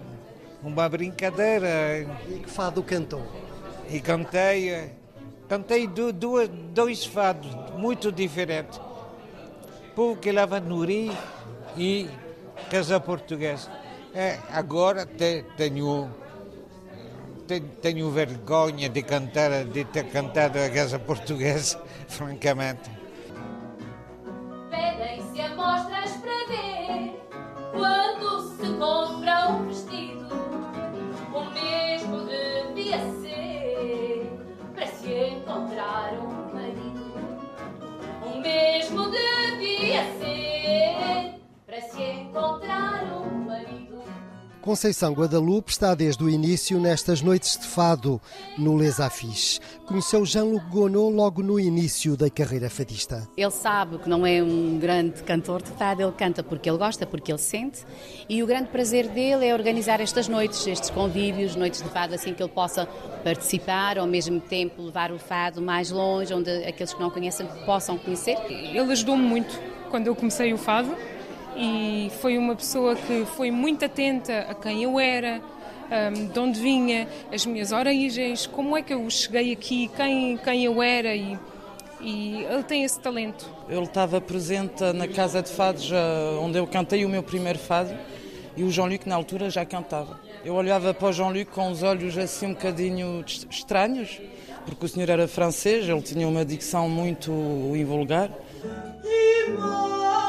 uma 0.63 0.89
brincadeira. 0.89 2.01
E 2.27 2.39
que 2.39 2.49
fado 2.49 2.81
cantou? 2.81 3.23
E 3.87 3.99
cantei, 3.99 4.91
cantei 5.47 5.87
duas, 5.87 6.49
dois 6.73 7.05
fados 7.05 7.51
muito 7.77 8.11
diferentes. 8.11 8.81
Povo 9.95 10.19
que 10.19 10.31
lava 10.31 10.59
Nuri 10.59 11.11
e 11.77 12.09
Casa 12.71 12.99
Portuguesa. 12.99 13.84
É, 14.17 14.39
agora 14.49 15.05
te, 15.05 15.43
tenho, 15.57 16.09
te, 17.45 17.59
tenho 17.59 18.09
vergonha 18.11 18.87
de 18.87 19.03
cantar, 19.03 19.65
de 19.65 19.83
ter 19.83 20.09
cantado 20.09 20.57
a 20.57 20.69
Casa 20.69 20.97
Portuguesa, 20.97 21.83
francamente. 22.07 22.89
Pedem-se 24.71 25.41
amostras 25.41 26.11
para 26.11 26.47
ver 26.47 27.19
quando 27.73 28.55
se 28.55 28.67
compra 28.77 29.49
um 29.49 29.67
vestido. 29.67 30.29
O 31.33 31.43
mesmo 31.51 32.25
devia 32.25 32.99
ser 33.19 34.31
para 34.73 34.87
se 34.87 35.11
encontrar 35.11 36.13
um 36.13 36.53
marido. 36.53 37.05
O 38.23 38.39
mesmo 38.39 39.11
devia 39.11 40.03
ser 40.19 41.37
para 41.65 41.81
se 41.81 42.01
encontrar. 42.01 42.74
Conceição 44.65 45.13
Guadalupe 45.13 45.71
está 45.71 45.93
desde 45.93 46.23
o 46.23 46.27
início 46.27 46.79
nestas 46.79 47.21
noites 47.21 47.55
de 47.55 47.67
fado 47.67 48.19
no 48.57 48.75
Les 48.75 48.99
Affiches. 48.99 49.61
Conheceu 49.85 50.25
Jean-Luc 50.25 50.65
Gounod 50.71 51.15
logo 51.15 51.43
no 51.43 51.59
início 51.59 52.17
da 52.17 52.31
carreira 52.31 52.67
fadista. 52.67 53.29
Ele 53.37 53.51
sabe 53.51 53.99
que 53.99 54.09
não 54.09 54.25
é 54.25 54.41
um 54.41 54.79
grande 54.79 55.21
cantor 55.21 55.61
de 55.61 55.69
fado, 55.69 56.01
ele 56.01 56.11
canta 56.13 56.41
porque 56.41 56.67
ele 56.67 56.79
gosta, 56.79 57.05
porque 57.05 57.31
ele 57.31 57.37
sente, 57.37 57.85
e 58.27 58.41
o 58.41 58.47
grande 58.47 58.69
prazer 58.69 59.07
dele 59.07 59.45
é 59.45 59.53
organizar 59.53 60.01
estas 60.01 60.27
noites, 60.27 60.65
estes 60.65 60.89
convívios, 60.89 61.55
noites 61.55 61.83
de 61.83 61.89
fado, 61.89 62.15
assim 62.15 62.33
que 62.33 62.41
ele 62.41 62.51
possa 62.51 62.87
participar, 63.23 63.99
ao 63.99 64.07
mesmo 64.07 64.39
tempo 64.39 64.81
levar 64.81 65.11
o 65.11 65.19
fado 65.19 65.61
mais 65.61 65.91
longe, 65.91 66.33
onde 66.33 66.49
aqueles 66.65 66.91
que 66.91 66.99
não 66.99 67.11
conhecem 67.11 67.45
possam 67.67 67.99
conhecer. 67.99 68.35
Ele 68.49 68.79
ajudou-me 68.79 69.21
muito 69.21 69.61
quando 69.91 70.07
eu 70.07 70.15
comecei 70.15 70.51
o 70.51 70.57
fado 70.57 70.89
e 71.55 72.11
foi 72.21 72.37
uma 72.37 72.55
pessoa 72.55 72.95
que 72.95 73.25
foi 73.35 73.49
muito 73.49 73.85
atenta 73.85 74.39
a 74.49 74.53
quem 74.53 74.83
eu 74.83 74.99
era, 74.99 75.41
um, 76.13 76.27
de 76.27 76.39
onde 76.39 76.59
vinha, 76.59 77.07
as 77.31 77.45
minhas 77.45 77.71
origens, 77.71 78.45
como 78.47 78.75
é 78.75 78.81
que 78.81 78.93
eu 78.93 79.09
cheguei 79.09 79.53
aqui, 79.53 79.89
quem, 79.95 80.37
quem 80.37 80.65
eu 80.65 80.81
era 80.81 81.15
e, 81.15 81.37
e 82.01 82.43
ele 82.43 82.63
tem 82.63 82.83
esse 82.83 82.99
talento. 82.99 83.49
Ele 83.69 83.83
estava 83.83 84.19
presente 84.19 84.83
na 84.93 85.07
Casa 85.07 85.41
de 85.41 85.49
Fados, 85.49 85.91
onde 86.41 86.57
eu 86.57 86.67
cantei 86.67 87.05
o 87.05 87.09
meu 87.09 87.23
primeiro 87.23 87.59
fado, 87.59 87.95
e 88.57 88.63
o 88.63 88.71
Jean-Luc 88.71 89.07
na 89.07 89.15
altura 89.15 89.49
já 89.49 89.65
cantava. 89.65 90.19
Eu 90.43 90.55
olhava 90.55 90.93
para 90.93 91.07
o 91.07 91.13
Jean-Luc 91.13 91.45
com 91.45 91.71
os 91.71 91.83
olhos 91.83 92.17
assim 92.17 92.47
um 92.47 92.53
bocadinho 92.53 93.23
estranhos, 93.49 94.21
porque 94.65 94.85
o 94.85 94.89
senhor 94.89 95.09
era 95.09 95.27
francês, 95.27 95.87
ele 95.87 96.01
tinha 96.01 96.27
uma 96.27 96.43
dicção 96.43 96.89
muito 96.89 97.31
invulgar. 97.75 98.29
E 99.03 99.51
mais 99.51 100.24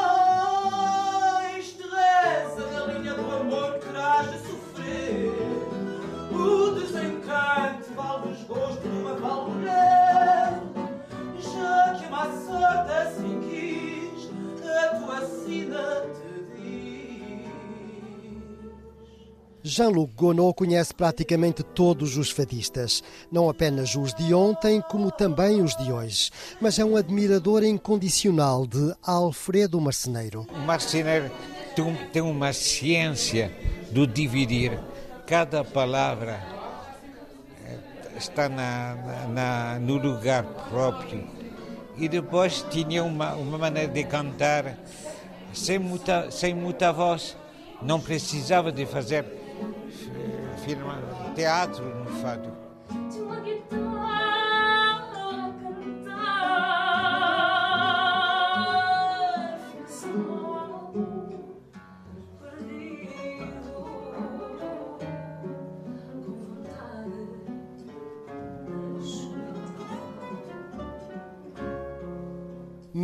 desencanto 7.56 7.94
vale 7.94 8.34
desgosto 8.34 8.82
de 8.82 8.88
uma 8.88 9.14
vale 9.14 9.50
mulher. 9.50 10.62
Já 11.40 11.94
que 11.98 12.04
a 12.04 12.10
má 12.10 12.24
sorte 12.46 12.92
assim 12.92 13.40
quis, 13.48 14.30
a 14.68 14.88
tua 14.96 15.26
sina 15.26 16.02
te 16.14 16.26
Jean-Luc 19.62 20.14
Gounod 20.14 20.54
conhece 20.54 20.94
praticamente 20.94 21.62
todos 21.64 22.16
os 22.16 22.30
fadistas, 22.30 23.02
não 23.32 23.50
apenas 23.50 23.96
os 23.96 24.14
de 24.14 24.32
ontem, 24.32 24.80
como 24.80 25.10
também 25.10 25.60
os 25.60 25.74
de 25.76 25.90
hoje, 25.90 26.30
mas 26.60 26.78
é 26.78 26.84
um 26.84 26.96
admirador 26.96 27.64
incondicional 27.64 28.64
de 28.64 28.94
Alfredo 29.02 29.80
Marceneiro. 29.80 30.46
O 30.54 30.58
marceneiro 30.58 31.32
tem, 32.12 32.22
uma 32.22 32.52
ciência 32.52 33.52
do 33.90 34.06
dividir. 34.06 34.78
Cada 35.26 35.64
palavra 35.64 36.55
está 38.16 38.48
na, 38.48 38.96
na, 39.28 39.78
no 39.78 39.96
lugar 39.96 40.44
próprio. 40.68 41.26
E 41.96 42.08
depois 42.08 42.64
tinha 42.70 43.02
uma, 43.02 43.34
uma 43.34 43.58
maneira 43.58 43.92
de 43.92 44.04
cantar 44.04 44.76
sem 45.52 45.78
muita, 45.78 46.30
sem 46.30 46.54
muita 46.54 46.92
voz. 46.92 47.36
Não 47.82 48.00
precisava 48.00 48.72
de 48.72 48.86
fazer 48.86 49.24
firma, 50.64 50.98
teatro 51.34 51.84
no 51.84 52.10
fado. 52.20 52.55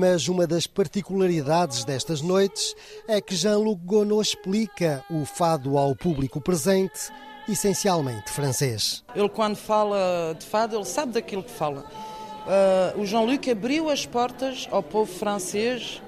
Mas 0.02 0.26
uma 0.26 0.48
das 0.48 0.66
particularidades 0.66 1.84
destas 1.84 2.20
noites 2.20 2.74
é 3.06 3.20
que 3.20 3.36
Jean-Luc 3.36 3.80
Gounod 3.84 4.26
explica 4.26 5.04
o 5.08 5.24
fado 5.24 5.78
ao 5.78 5.94
público 5.94 6.40
presente, 6.40 7.12
essencialmente 7.48 8.28
francês. 8.28 9.04
Ele, 9.14 9.28
quando 9.28 9.54
fala 9.54 10.34
de 10.36 10.44
fado, 10.44 10.74
ele 10.74 10.84
sabe 10.84 11.12
daquilo 11.12 11.44
que 11.44 11.52
fala. 11.52 11.84
Uh, 12.96 13.00
o 13.00 13.06
Jean-Luc 13.06 13.48
abriu 13.48 13.88
as 13.88 14.04
portas 14.04 14.66
ao 14.72 14.82
povo 14.82 15.08
francês, 15.08 16.02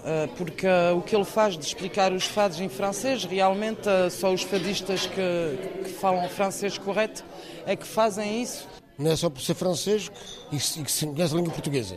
uh, 0.00 0.28
porque 0.36 0.66
uh, 0.66 0.94
o 0.94 1.00
que 1.00 1.16
ele 1.16 1.24
faz 1.24 1.56
de 1.56 1.64
explicar 1.64 2.12
os 2.12 2.26
fados 2.26 2.60
em 2.60 2.68
francês, 2.68 3.24
realmente 3.24 3.88
só 4.10 4.34
os 4.34 4.42
fadistas 4.42 5.06
que, 5.06 5.82
que 5.82 5.92
falam 5.94 6.28
francês 6.28 6.76
correto 6.76 7.24
é 7.64 7.74
que 7.74 7.86
fazem 7.86 8.42
isso. 8.42 8.68
Não 8.98 9.10
é 9.10 9.16
só 9.16 9.30
por 9.30 9.40
ser 9.40 9.54
francês 9.54 10.12
e 10.52 10.58
que 10.58 10.92
se 10.92 11.06
conhece 11.06 11.32
a 11.32 11.36
língua 11.38 11.54
portuguesa. 11.54 11.96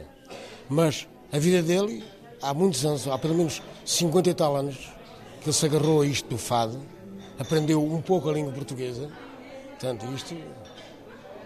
Mas 0.70 1.06
a 1.32 1.40
vida 1.40 1.62
dele, 1.62 2.04
há 2.42 2.54
muitos 2.54 2.86
anos, 2.86 3.08
há 3.08 3.18
pelo 3.18 3.36
menos 3.36 3.62
50 3.86 4.30
e 4.30 4.34
tal 4.34 4.56
anos, 4.56 4.76
que 5.42 5.46
ele 5.46 5.54
se 5.54 5.66
agarrou 5.66 6.02
a 6.02 6.06
isto 6.06 6.30
do 6.30 6.38
fado, 6.38 6.80
aprendeu 7.38 7.84
um 7.84 8.02
pouco 8.02 8.30
a 8.30 8.34
língua 8.34 8.52
portuguesa. 8.52 9.10
Portanto, 9.72 10.06
isto 10.16 10.36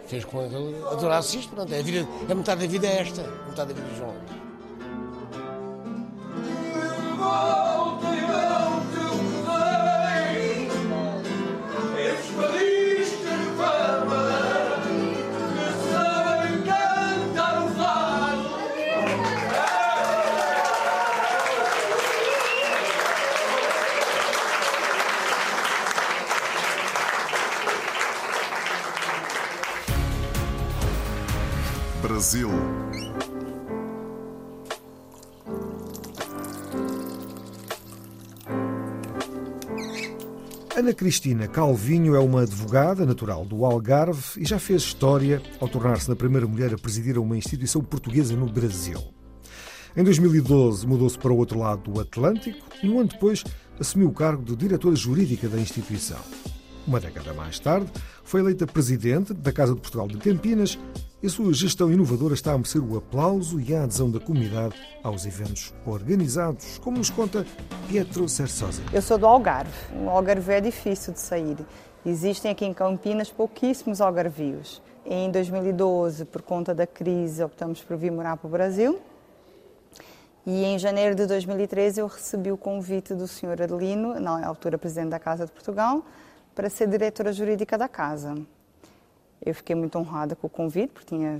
fez 0.08 0.26
com 0.26 0.48
que 0.48 0.56
ele 0.56 0.84
adorasse 0.90 1.38
isto. 1.40 1.50
Portanto, 1.56 1.74
a, 1.78 1.82
vida, 1.82 2.08
a 2.30 2.36
metade 2.36 2.62
da 2.62 2.68
vida 2.68 2.88
é 2.88 3.02
esta, 3.02 3.22
a 3.22 3.50
metade 3.50 3.74
da 3.74 3.82
vida 3.82 3.88
do 3.88 3.98
João. 3.98 4.16
Brasil. 32.22 32.50
Ana 40.78 40.94
Cristina 40.94 41.48
Calvinho 41.48 42.14
é 42.14 42.20
uma 42.20 42.44
advogada 42.44 43.08
natural 43.08 43.44
do 43.44 43.66
Algarve 43.66 44.40
e 44.40 44.46
já 44.46 44.60
fez 44.60 44.84
história 44.84 45.42
ao 45.60 45.68
tornar-se 45.68 46.12
a 46.12 46.16
primeira 46.16 46.46
mulher 46.46 46.72
a 46.72 46.78
presidir 46.78 47.18
uma 47.18 47.36
instituição 47.36 47.82
portuguesa 47.82 48.36
no 48.36 48.46
Brasil. 48.46 49.02
Em 49.98 50.04
2012 50.04 50.86
mudou-se 50.86 51.18
para 51.18 51.34
o 51.34 51.38
outro 51.38 51.58
lado 51.58 51.92
do 51.92 52.00
Atlântico 52.00 52.60
e 52.84 52.88
um 52.88 53.00
ano 53.00 53.10
depois 53.10 53.44
assumiu 53.80 54.10
o 54.10 54.14
cargo 54.14 54.44
de 54.44 54.56
diretora 54.56 54.96
jurídica 54.96 55.50
da 55.50 55.58
instituição. 55.60 56.20
Uma 56.86 57.00
década 57.00 57.34
mais 57.34 57.58
tarde, 57.58 57.92
foi 58.24 58.42
eleita 58.42 58.68
presidente 58.68 59.34
da 59.34 59.52
Casa 59.52 59.74
de 59.74 59.82
Portugal 59.82 60.08
de 60.08 60.18
Campinas 60.18 60.78
e 61.24 61.28
a 61.28 61.30
sua 61.30 61.54
gestão 61.54 61.92
inovadora 61.92 62.34
está 62.34 62.54
a 62.54 62.58
merecer 62.58 62.84
o 62.84 62.98
aplauso 62.98 63.60
e 63.60 63.76
a 63.76 63.84
adesão 63.84 64.10
da 64.10 64.20
comunidade 64.20 64.76
aos 65.04 65.26
eventos 65.26 65.72
organizados, 65.86 66.80
como 66.80 66.98
nos 66.98 67.12
conta 67.12 67.46
Pietro 67.88 68.28
Cersosa. 68.28 68.82
Eu 68.92 69.02
sou 69.02 69.18
do 69.18 69.28
Algarve. 69.28 69.72
O 70.04 70.10
Algarve 70.10 70.52
é 70.54 70.62
difícil 70.62 71.14
de 71.14 71.20
sair. 71.20 71.58
Existem 72.04 72.50
aqui 72.50 72.66
em 72.66 72.74
Campinas 72.74 73.30
pouquíssimos 73.30 74.02
algarvios. 74.02 74.82
Em 75.06 75.30
2012, 75.30 76.26
por 76.26 76.42
conta 76.42 76.74
da 76.74 76.88
crise, 76.88 77.44
optamos 77.44 77.82
por 77.82 77.98
vir 77.98 78.12
morar 78.12 78.38
para 78.38 78.48
o 78.48 78.50
Brasil. 78.50 79.00
E 80.44 80.64
em 80.64 80.80
janeiro 80.80 81.14
de 81.14 81.28
2013 81.28 82.02
eu 82.02 82.08
recebi 82.08 82.52
o 82.52 82.58
convite 82.58 83.14
do 83.14 83.28
Sr. 83.28 83.62
Adelino, 83.62 84.20
na 84.20 84.44
altura 84.44 84.76
presidente 84.80 85.10
da 85.10 85.20
Casa 85.20 85.46
de 85.46 85.52
Portugal, 85.52 86.04
para 86.56 86.68
ser 86.68 86.88
diretora 86.88 87.32
jurídica 87.32 87.78
da 87.78 87.88
casa. 87.88 88.36
Eu 89.44 89.56
fiquei 89.56 89.76
muito 89.76 89.98
honrada 89.98 90.36
com 90.36 90.48
o 90.48 90.50
convite, 90.50 90.92
porque 90.94 91.16
tinha, 91.16 91.40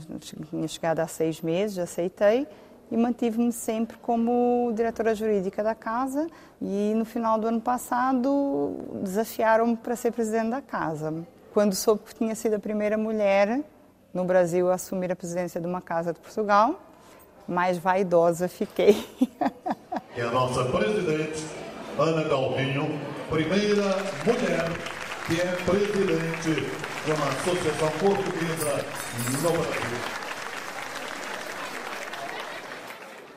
tinha 0.50 0.68
chegado 0.68 1.00
há 1.00 1.08
seis 1.08 1.42
meses, 1.42 1.78
aceitei 1.78 2.48
e 2.92 2.98
mantive-me 2.98 3.52
sempre 3.52 3.96
como 3.98 4.72
diretora 4.76 5.16
jurídica 5.16 5.64
da 5.64 5.76
casa. 5.76 6.28
E 6.62 6.94
no 6.96 7.06
final 7.06 7.40
do 7.40 7.48
ano 7.48 7.62
passado 7.62 8.76
desafiaram-me 9.02 9.78
para 9.78 9.96
ser 9.96 10.12
presidente 10.12 10.50
da 10.50 10.62
casa. 10.62 11.14
Quando 11.54 11.76
soube 11.76 12.02
que 12.06 12.16
tinha 12.16 12.36
sido 12.36 12.56
a 12.56 12.60
primeira 12.60 12.98
mulher 12.98 13.62
no 14.14 14.26
Brasil 14.26 14.70
a 14.70 14.76
assumir 14.76 15.12
a 15.12 15.16
presidência 15.16 15.62
de 15.62 15.68
uma 15.68 15.82
casa 15.82 16.12
de 16.12 16.20
Portugal, 16.20 16.82
mais 17.48 17.78
vaidosa 17.78 18.48
fiquei. 18.48 19.06
É 20.16 20.22
a 20.24 20.32
nossa 20.32 20.66
presidente, 20.66 21.46
Ana 21.98 22.24
Galvinho, 22.28 23.00
primeira 23.30 23.96
mulher 24.26 24.70
que 25.26 25.40
é 25.40 25.56
presidente 25.64 26.91
de 27.06 27.12
uma 27.12 27.28
associação 27.30 27.90
portuguesa 28.00 28.86
no 29.32 29.52
Brasil. 29.52 30.22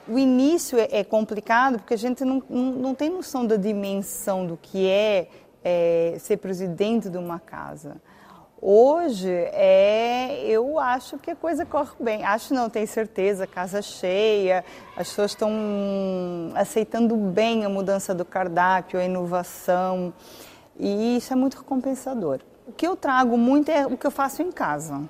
O 0.07 0.18
início 0.18 0.79
é, 0.79 0.88
é 0.90 1.05
complicado 1.05 1.79
porque 1.79 1.94
a 1.94 1.98
gente 1.98 2.24
não, 2.24 2.42
não, 2.48 2.62
não, 2.72 2.94
tem 2.94 3.09
noção 3.09 3.46
da 3.46 3.57
dimensão 3.57 4.46
do 4.46 4.59
que 4.61 4.87
é, 4.87 5.29
é 5.64 6.16
ser 6.18 6.37
presidente 6.37 7.09
de 7.09 7.16
uma 7.16 7.40
casa. 7.40 7.96
Hoje, 8.61 9.31
é, 9.31 10.44
eu 10.46 10.79
acho 10.79 11.18
que 11.18 11.31
a 11.31 11.37
coisa 11.37 11.64
corre 11.64 11.92
bem. 12.00 12.22
Acho 12.22 12.53
não, 12.53 12.68
tenho 12.68 12.87
certeza, 12.87 13.46
casa 13.46 13.81
cheia, 13.81 14.62
as 14.96 15.09
pessoas 15.09 15.31
estão 15.31 15.50
aceitando 16.55 17.16
bem 17.16 17.64
a 17.64 17.68
mudança 17.68 18.14
do 18.14 18.24
cardápio, 18.27 19.00
a 19.00 19.05
inovação, 19.05 20.12
e 20.79 21.16
isso 21.16 21.33
é 21.33 21.37
muito 21.37 21.59
recompensador. 21.59 22.40
O 22.66 22.72
que 22.72 22.87
eu 22.87 22.96
trago 22.96 23.37
muito 23.37 23.70
é 23.70 23.87
o 23.87 23.96
que 23.96 24.07
eu 24.07 24.11
faço 24.11 24.42
em 24.42 24.50
casa. 24.50 25.03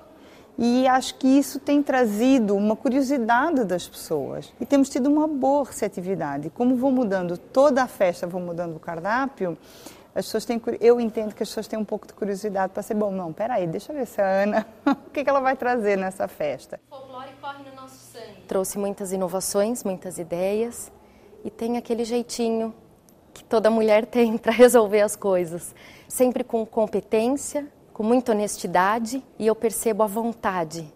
E 0.57 0.87
acho 0.87 1.15
que 1.15 1.27
isso 1.27 1.59
tem 1.59 1.83
trazido 1.83 2.55
uma 2.55 2.75
curiosidade 2.75 3.65
das 3.65 3.87
pessoas. 3.87 4.53
E 4.59 4.65
temos 4.65 4.89
tido 4.89 5.07
uma 5.07 5.27
boa 5.27 5.65
receptividade. 5.65 6.49
Como 6.49 6.75
vou 6.75 6.91
mudando 6.91 7.37
toda 7.37 7.83
a 7.83 7.87
festa, 7.87 8.25
vou 8.25 8.39
mudando 8.39 8.75
o 8.77 8.79
cardápio, 8.79 9.57
as 10.13 10.25
pessoas 10.25 10.45
têm, 10.45 10.61
eu 10.79 11.01
entendo 11.01 11.35
que 11.35 11.43
as 11.43 11.49
pessoas 11.49 11.67
têm 11.67 11.77
um 11.77 11.83
pouco 11.83 12.07
de 12.07 12.13
curiosidade 12.13 12.71
para 12.71 12.81
ser 12.81 12.93
bom. 12.93 13.11
Não, 13.11 13.33
peraí, 13.33 13.67
deixa 13.67 13.91
eu 13.91 13.97
ver 13.97 14.07
se 14.07 14.21
a 14.21 14.25
Ana, 14.25 14.65
o 14.87 15.09
que, 15.11 15.25
que 15.25 15.29
ela 15.29 15.41
vai 15.41 15.57
trazer 15.57 15.97
nessa 15.97 16.25
festa. 16.25 16.79
O 16.89 16.95
folclore 16.95 17.31
corre 17.41 17.69
no 17.69 17.75
nosso 17.75 17.97
sangue. 18.13 18.41
Trouxe 18.47 18.77
muitas 18.77 19.11
inovações, 19.11 19.83
muitas 19.83 20.17
ideias 20.17 20.89
e 21.43 21.49
tem 21.49 21.77
aquele 21.77 22.05
jeitinho 22.05 22.73
que 23.35 23.43
toda 23.43 23.69
mulher 23.69 24.05
tem 24.07 24.37
para 24.37 24.51
resolver 24.51 25.01
as 25.01 25.15
coisas. 25.15 25.75
Sempre 26.07 26.43
com 26.43 26.65
competência, 26.65 27.67
com 27.93 28.01
muita 28.01 28.31
honestidade 28.31 29.23
e 29.37 29.45
eu 29.45 29.55
percebo 29.55 30.01
a 30.03 30.07
vontade 30.07 30.91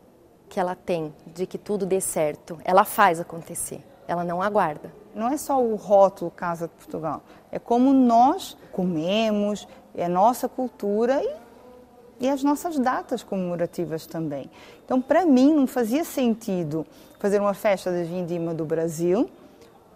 que 0.48 0.60
ela 0.60 0.76
tem 0.76 1.14
de 1.28 1.46
que 1.46 1.58
tudo 1.58 1.86
dê 1.86 2.02
certo. 2.02 2.58
Ela 2.64 2.84
faz 2.84 3.20
acontecer, 3.20 3.84
ela 4.08 4.24
não 4.24 4.42
aguarda. 4.42 4.92
Não 5.14 5.28
é 5.28 5.38
só 5.38 5.62
o 5.62 5.76
rótulo 5.76 6.32
Casa 6.32 6.68
de 6.68 6.74
Portugal, 6.74 7.22
é 7.52 7.60
como 7.60 7.94
nós 7.94 8.58
comemos, 8.72 9.68
é 9.96 10.06
a 10.06 10.10
nossa 10.10 10.48
cultura 10.48 11.22
e, 11.24 12.26
e 12.26 12.30
as 12.30 12.44
nossas 12.44 12.80
datas 12.80 13.24
comemorativas 13.24 14.06
também. 14.06 14.50
Então, 14.86 15.02
para 15.02 15.26
mim, 15.26 15.54
não 15.54 15.68
fazia 15.68 16.04
sentido 16.04 16.86
fazer 17.20 17.40
uma 17.40 17.54
festa 17.54 17.92
da 17.92 18.04
Vindima 18.04 18.54
do 18.54 18.66
Brasil 18.66 19.30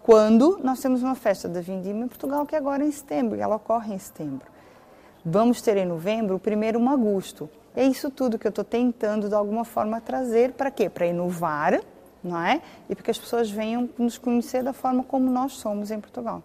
quando 0.04 0.60
nós 0.62 0.82
temos 0.82 1.02
uma 1.02 1.14
festa 1.14 1.48
da 1.48 1.62
Vindima 1.62 2.04
em 2.04 2.08
Portugal, 2.08 2.44
que 2.44 2.54
é 2.54 2.58
agora 2.58 2.84
em 2.84 2.90
setembro, 2.90 3.38
e 3.38 3.40
ela 3.40 3.56
ocorre 3.56 3.94
em 3.94 3.98
setembro. 3.98 4.46
Vamos 5.24 5.62
ter 5.62 5.78
em 5.78 5.86
novembro 5.86 6.36
o 6.36 6.38
primeiro 6.38 6.78
Magusto. 6.78 7.48
É 7.74 7.86
isso 7.86 8.10
tudo 8.10 8.38
que 8.38 8.46
eu 8.46 8.50
estou 8.50 8.66
tentando, 8.66 9.30
de 9.30 9.34
alguma 9.34 9.64
forma, 9.64 10.02
trazer 10.02 10.52
para 10.52 10.70
quê? 10.70 10.90
Para 10.90 11.06
inovar, 11.06 11.80
não 12.22 12.38
é? 12.38 12.60
E 12.86 12.94
para 12.94 13.02
que 13.02 13.10
as 13.10 13.16
pessoas 13.16 13.50
venham 13.50 13.88
nos 13.96 14.18
conhecer 14.18 14.62
da 14.62 14.74
forma 14.74 15.02
como 15.02 15.30
nós 15.30 15.52
somos 15.52 15.90
em 15.90 15.98
Portugal. 15.98 16.42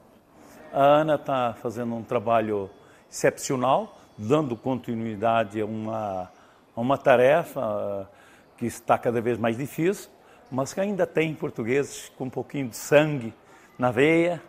A 0.72 0.82
Ana 0.82 1.16
está 1.16 1.54
fazendo 1.62 1.94
um 1.94 2.02
trabalho 2.02 2.70
excepcional, 3.12 3.94
dando 4.18 4.56
continuidade 4.56 5.60
a 5.60 5.66
uma, 5.66 6.32
a 6.74 6.80
uma 6.80 6.98
tarefa 6.98 8.10
que 8.56 8.66
está 8.66 8.98
cada 8.98 9.20
vez 9.20 9.38
mais 9.38 9.58
difícil, 9.58 10.10
mas 10.50 10.74
que 10.74 10.80
ainda 10.80 11.06
tem 11.06 11.36
portugueses 11.36 12.10
com 12.18 12.24
um 12.24 12.30
pouquinho 12.30 12.70
de 12.70 12.78
sangue 12.78 13.34
na 13.80 13.92
veia, 13.92 14.42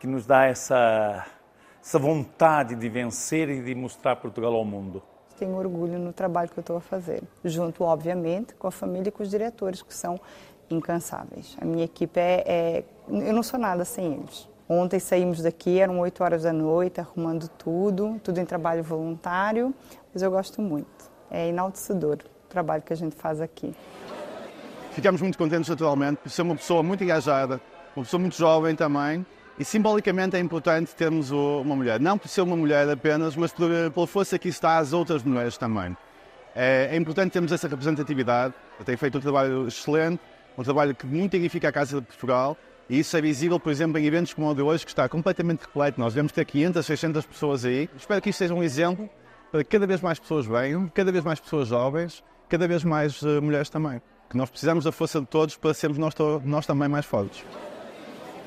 que 0.00 0.06
nos 0.06 0.24
dá 0.24 0.46
essa, 0.46 1.26
essa 1.80 1.98
vontade 1.98 2.74
de 2.74 2.88
vencer 2.88 3.50
e 3.50 3.62
de 3.62 3.74
mostrar 3.74 4.16
Portugal 4.16 4.54
ao 4.54 4.64
mundo. 4.64 5.02
Tenho 5.38 5.54
orgulho 5.54 5.98
no 5.98 6.10
trabalho 6.10 6.48
que 6.48 6.58
eu 6.58 6.62
estou 6.62 6.78
a 6.78 6.80
fazer, 6.80 7.22
junto, 7.44 7.84
obviamente, 7.84 8.54
com 8.54 8.66
a 8.66 8.70
família 8.70 9.10
e 9.10 9.12
com 9.12 9.22
os 9.22 9.28
diretores, 9.28 9.82
que 9.82 9.94
são 9.94 10.18
incansáveis. 10.70 11.54
A 11.60 11.66
minha 11.66 11.84
equipe 11.84 12.18
é, 12.18 12.44
é 12.46 12.84
eu 13.06 13.34
não 13.34 13.42
sou 13.42 13.60
nada 13.60 13.84
sem 13.84 14.14
eles. 14.14 14.48
Ontem 14.66 14.98
saímos 14.98 15.42
daqui, 15.42 15.78
eram 15.78 16.00
8 16.00 16.24
horas 16.24 16.42
da 16.44 16.52
noite, 16.52 16.98
arrumando 16.98 17.48
tudo, 17.48 18.18
tudo 18.24 18.40
em 18.40 18.46
trabalho 18.46 18.82
voluntário, 18.82 19.74
mas 20.14 20.22
eu 20.22 20.30
gosto 20.30 20.62
muito. 20.62 21.10
É 21.30 21.48
enaltecedor 21.48 22.20
o 22.46 22.48
trabalho 22.48 22.82
que 22.82 22.92
a 22.94 22.96
gente 22.96 23.14
faz 23.14 23.40
aqui. 23.42 23.74
Ficamos 24.92 25.20
muito 25.20 25.36
contentes, 25.36 25.68
naturalmente, 25.68 26.16
por 26.22 26.30
ser 26.30 26.40
uma 26.40 26.56
pessoa 26.56 26.82
muito 26.82 27.04
engajada, 27.04 27.60
uma 27.96 28.04
pessoa 28.04 28.20
muito 28.20 28.36
jovem 28.36 28.74
também, 28.74 29.24
e 29.58 29.64
simbolicamente 29.64 30.36
é 30.36 30.38
importante 30.38 30.94
termos 30.94 31.30
uma 31.30 31.74
mulher. 31.74 31.98
Não 31.98 32.18
por 32.18 32.28
ser 32.28 32.42
uma 32.42 32.56
mulher 32.56 32.88
apenas, 32.88 33.34
mas 33.36 33.52
por, 33.52 33.70
pela 33.92 34.06
força 34.06 34.38
que 34.38 34.48
está 34.48 34.78
às 34.78 34.92
outras 34.92 35.22
mulheres 35.22 35.56
também. 35.56 35.96
É, 36.54 36.90
é 36.92 36.96
importante 36.96 37.32
termos 37.32 37.52
essa 37.52 37.66
representatividade. 37.66 38.54
Tenho 38.84 38.98
feito 38.98 39.18
um 39.18 39.20
trabalho 39.20 39.66
excelente, 39.66 40.20
um 40.56 40.62
trabalho 40.62 40.94
que 40.94 41.06
muito 41.06 41.32
dignifica 41.32 41.68
a 41.68 41.72
Casa 41.72 42.00
de 42.00 42.06
Portugal 42.06 42.56
e 42.88 43.00
isso 43.00 43.16
é 43.16 43.20
visível, 43.20 43.58
por 43.58 43.72
exemplo, 43.72 43.98
em 43.98 44.06
eventos 44.06 44.32
como 44.32 44.48
o 44.48 44.54
de 44.54 44.62
hoje, 44.62 44.84
que 44.84 44.90
está 44.90 45.08
completamente 45.08 45.62
repleto. 45.62 45.98
Nós 45.98 46.14
devemos 46.14 46.32
ter 46.32 46.44
500, 46.44 46.86
600 46.86 47.26
pessoas 47.26 47.64
aí. 47.64 47.90
Espero 47.96 48.22
que 48.22 48.30
isto 48.30 48.38
seja 48.38 48.54
um 48.54 48.62
exemplo 48.62 49.10
para 49.50 49.64
que 49.64 49.70
cada 49.70 49.86
vez 49.86 50.00
mais 50.00 50.18
pessoas 50.18 50.46
venham, 50.46 50.88
cada 50.88 51.10
vez 51.10 51.24
mais 51.24 51.40
pessoas 51.40 51.68
jovens, 51.68 52.22
cada 52.48 52.68
vez 52.68 52.84
mais 52.84 53.20
uh, 53.22 53.42
mulheres 53.42 53.68
também. 53.68 54.00
Que 54.30 54.36
nós 54.36 54.50
precisamos 54.50 54.84
da 54.84 54.92
força 54.92 55.20
de 55.20 55.26
todos 55.26 55.56
para 55.56 55.74
sermos 55.74 55.98
nós, 55.98 56.14
nós 56.44 56.64
também 56.64 56.88
mais 56.88 57.06
fortes. 57.06 57.44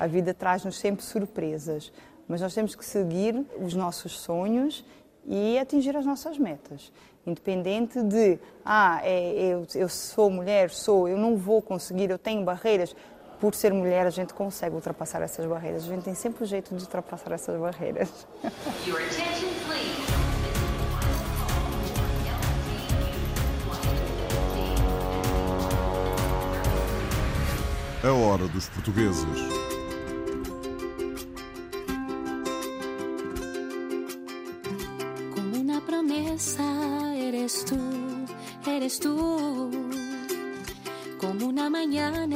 A 0.00 0.06
vida 0.06 0.32
traz-nos 0.32 0.78
sempre 0.78 1.04
surpresas, 1.04 1.92
mas 2.26 2.40
nós 2.40 2.54
temos 2.54 2.74
que 2.74 2.82
seguir 2.82 3.44
os 3.62 3.74
nossos 3.74 4.18
sonhos 4.18 4.82
e 5.26 5.58
atingir 5.58 5.94
as 5.94 6.06
nossas 6.06 6.38
metas. 6.38 6.90
Independente 7.26 8.02
de, 8.02 8.38
ah, 8.64 9.02
é, 9.04 9.34
eu, 9.52 9.66
eu 9.74 9.90
sou 9.90 10.30
mulher, 10.30 10.70
sou, 10.70 11.06
eu 11.06 11.18
não 11.18 11.36
vou 11.36 11.60
conseguir, 11.60 12.08
eu 12.08 12.18
tenho 12.18 12.42
barreiras, 12.42 12.96
por 13.38 13.54
ser 13.54 13.74
mulher, 13.74 14.06
a 14.06 14.10
gente 14.10 14.32
consegue 14.32 14.74
ultrapassar 14.74 15.20
essas 15.20 15.44
barreiras. 15.44 15.84
A 15.84 15.88
gente 15.88 16.04
tem 16.04 16.14
sempre 16.14 16.44
o 16.44 16.46
jeito 16.46 16.74
de 16.74 16.82
ultrapassar 16.82 17.32
essas 17.32 17.60
barreiras. 17.60 18.26
A 28.02 28.12
hora 28.14 28.48
dos 28.48 28.66
portugueses. 28.70 29.59
Eres 38.90 38.98
tú. 38.98 39.70
como 41.20 41.46
una 41.46 41.70
mañana 41.70 42.26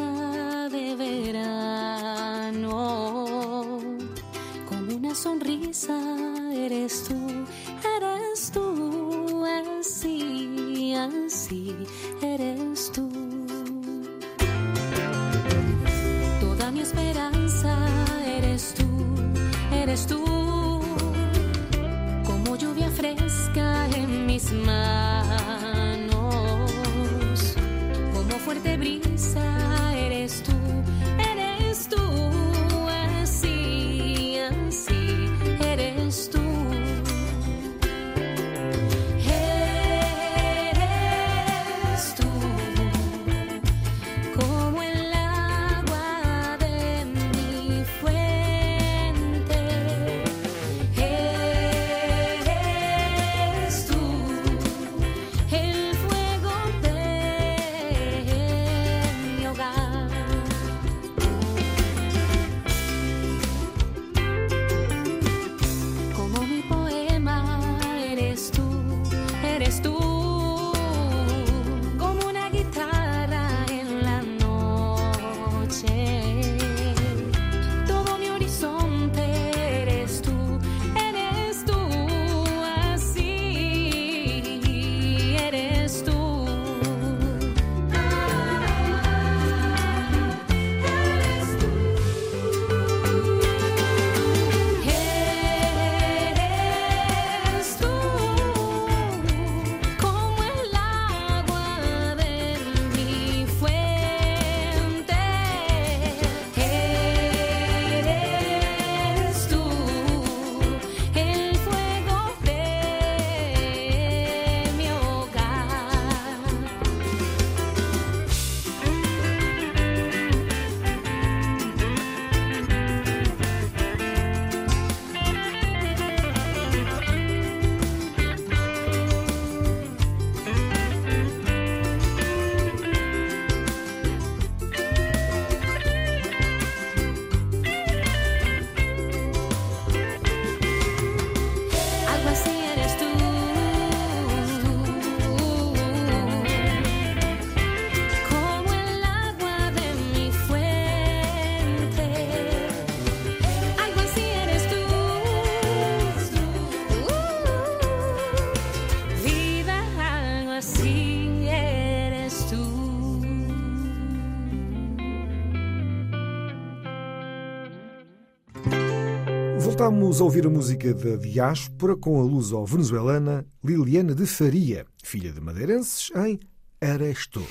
Voltámos 169.76 170.20
a 170.20 170.24
ouvir 170.24 170.46
a 170.46 170.48
música 170.48 170.94
da 170.94 171.16
diáspora 171.16 171.96
com 171.96 172.20
a 172.20 172.22
luso-venezuelana 172.22 173.44
Liliana 173.64 174.14
de 174.14 174.24
Faria, 174.24 174.86
filha 175.02 175.32
de 175.32 175.40
madeirenses, 175.40 176.12
em 176.14 176.38
Eres 176.80 177.26
Tu. 177.26 177.42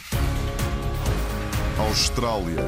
Austrália. 1.77 2.63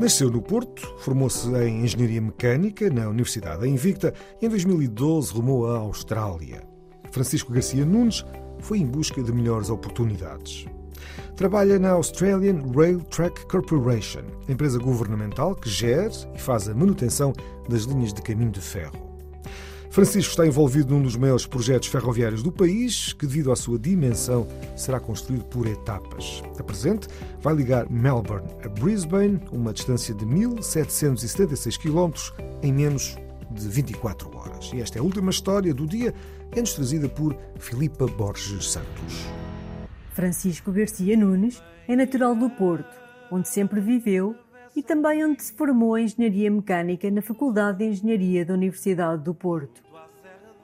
Nasceu 0.00 0.32
no 0.32 0.42
Porto, 0.42 0.82
formou-se 0.98 1.46
em 1.62 1.84
Engenharia 1.84 2.20
Mecânica 2.20 2.90
na 2.90 3.08
Universidade 3.08 3.60
da 3.60 3.68
Invicta 3.68 4.12
e 4.42 4.46
em 4.46 4.48
2012 4.48 5.32
rumou 5.32 5.70
à 5.70 5.78
Austrália. 5.78 6.66
Francisco 7.12 7.52
Garcia 7.52 7.86
Nunes 7.86 8.24
foi 8.60 8.78
em 8.78 8.86
busca 8.86 9.22
de 9.22 9.32
melhores 9.32 9.70
oportunidades. 9.70 10.66
Trabalha 11.36 11.78
na 11.78 11.90
Australian 11.90 12.62
Rail 12.74 13.00
Track 13.00 13.46
Corporation, 13.46 14.22
empresa 14.48 14.78
governamental 14.78 15.54
que 15.54 15.68
gera 15.68 16.10
e 16.34 16.38
faz 16.38 16.68
a 16.68 16.74
manutenção 16.74 17.32
das 17.68 17.82
linhas 17.82 18.12
de 18.12 18.22
caminho 18.22 18.50
de 18.50 18.60
ferro. 18.60 19.06
Francisco 19.96 20.30
está 20.30 20.46
envolvido 20.46 20.92
num 20.92 21.02
dos 21.02 21.16
maiores 21.16 21.46
projetos 21.46 21.88
ferroviários 21.88 22.42
do 22.42 22.52
país, 22.52 23.14
que, 23.14 23.26
devido 23.26 23.50
à 23.50 23.56
sua 23.56 23.78
dimensão, 23.78 24.46
será 24.76 25.00
construído 25.00 25.44
por 25.46 25.66
etapas. 25.66 26.42
A 26.58 26.62
presente 26.62 27.08
vai 27.40 27.54
ligar 27.54 27.88
Melbourne 27.90 28.46
a 28.62 28.68
Brisbane, 28.68 29.40
uma 29.50 29.72
distância 29.72 30.14
de 30.14 30.26
1.776 30.26 31.78
km, 31.78 32.12
em 32.62 32.74
menos 32.74 33.16
de 33.50 33.68
24 33.68 34.36
horas. 34.36 34.70
E 34.74 34.82
esta 34.82 34.98
é 34.98 35.00
a 35.00 35.02
última 35.02 35.30
história 35.30 35.72
do 35.72 35.86
dia, 35.86 36.12
é-nos 36.58 36.72
trazida 36.72 37.08
por 37.08 37.36
Filipa 37.58 38.06
Borges 38.06 38.70
Santos. 38.70 39.26
Francisco 40.10 40.72
Garcia 40.72 41.14
Nunes 41.14 41.62
é 41.86 41.94
natural 41.94 42.34
do 42.34 42.48
Porto, 42.48 42.96
onde 43.30 43.46
sempre 43.48 43.78
viveu 43.78 44.34
e 44.74 44.82
também 44.82 45.22
onde 45.24 45.42
se 45.42 45.52
formou 45.52 45.98
em 45.98 46.04
Engenharia 46.04 46.50
Mecânica 46.50 47.10
na 47.10 47.20
Faculdade 47.20 47.78
de 47.78 47.84
Engenharia 47.84 48.44
da 48.44 48.54
Universidade 48.54 49.22
do 49.22 49.34
Porto. 49.34 49.82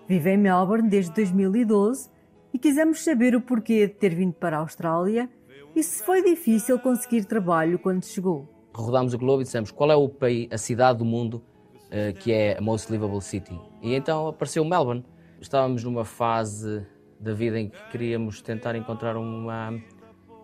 Vive 0.09 0.31
em 0.31 0.39
Melbourne 0.39 0.89
desde 0.89 1.13
2012 1.13 2.09
e 2.55 2.59
quisemos 2.59 3.05
saber 3.05 3.35
o 3.35 3.41
porquê 3.43 3.87
de 3.87 3.95
ter 3.95 4.15
vindo 4.15 4.33
para 4.33 4.57
a 4.57 4.61
Austrália 4.61 5.29
e 5.77 5.83
se 5.83 6.03
foi 6.03 6.23
difícil 6.23 6.79
conseguir 6.79 7.27
trabalho 7.27 7.79
quando 7.79 8.05
chegou. 8.05 8.49
rodámos 8.75 9.13
o 9.13 9.19
globo 9.19 9.43
e 9.43 9.45
dissemos 9.45 9.71
qual 9.71 9.91
é 9.91 9.97
o 9.97 10.09
país, 10.09 10.49
a 10.51 10.57
cidade 10.57 11.01
do 11.01 11.05
mundo 11.05 11.43
eh, 11.91 12.15
que 12.15 12.33
é 12.33 12.57
a 12.57 12.61
most 12.63 12.91
livable 12.91 13.21
city. 13.21 13.61
E 13.83 13.95
então 13.95 14.29
apareceu 14.29 14.65
Melbourne. 14.65 15.05
Estávamos 15.43 15.83
numa 15.83 16.05
fase 16.05 16.87
da 17.19 17.35
vida 17.35 17.59
em 17.59 17.69
que 17.69 17.77
queríamos 17.91 18.41
tentar 18.41 18.77
encontrar 18.77 19.17
uma, 19.17 19.77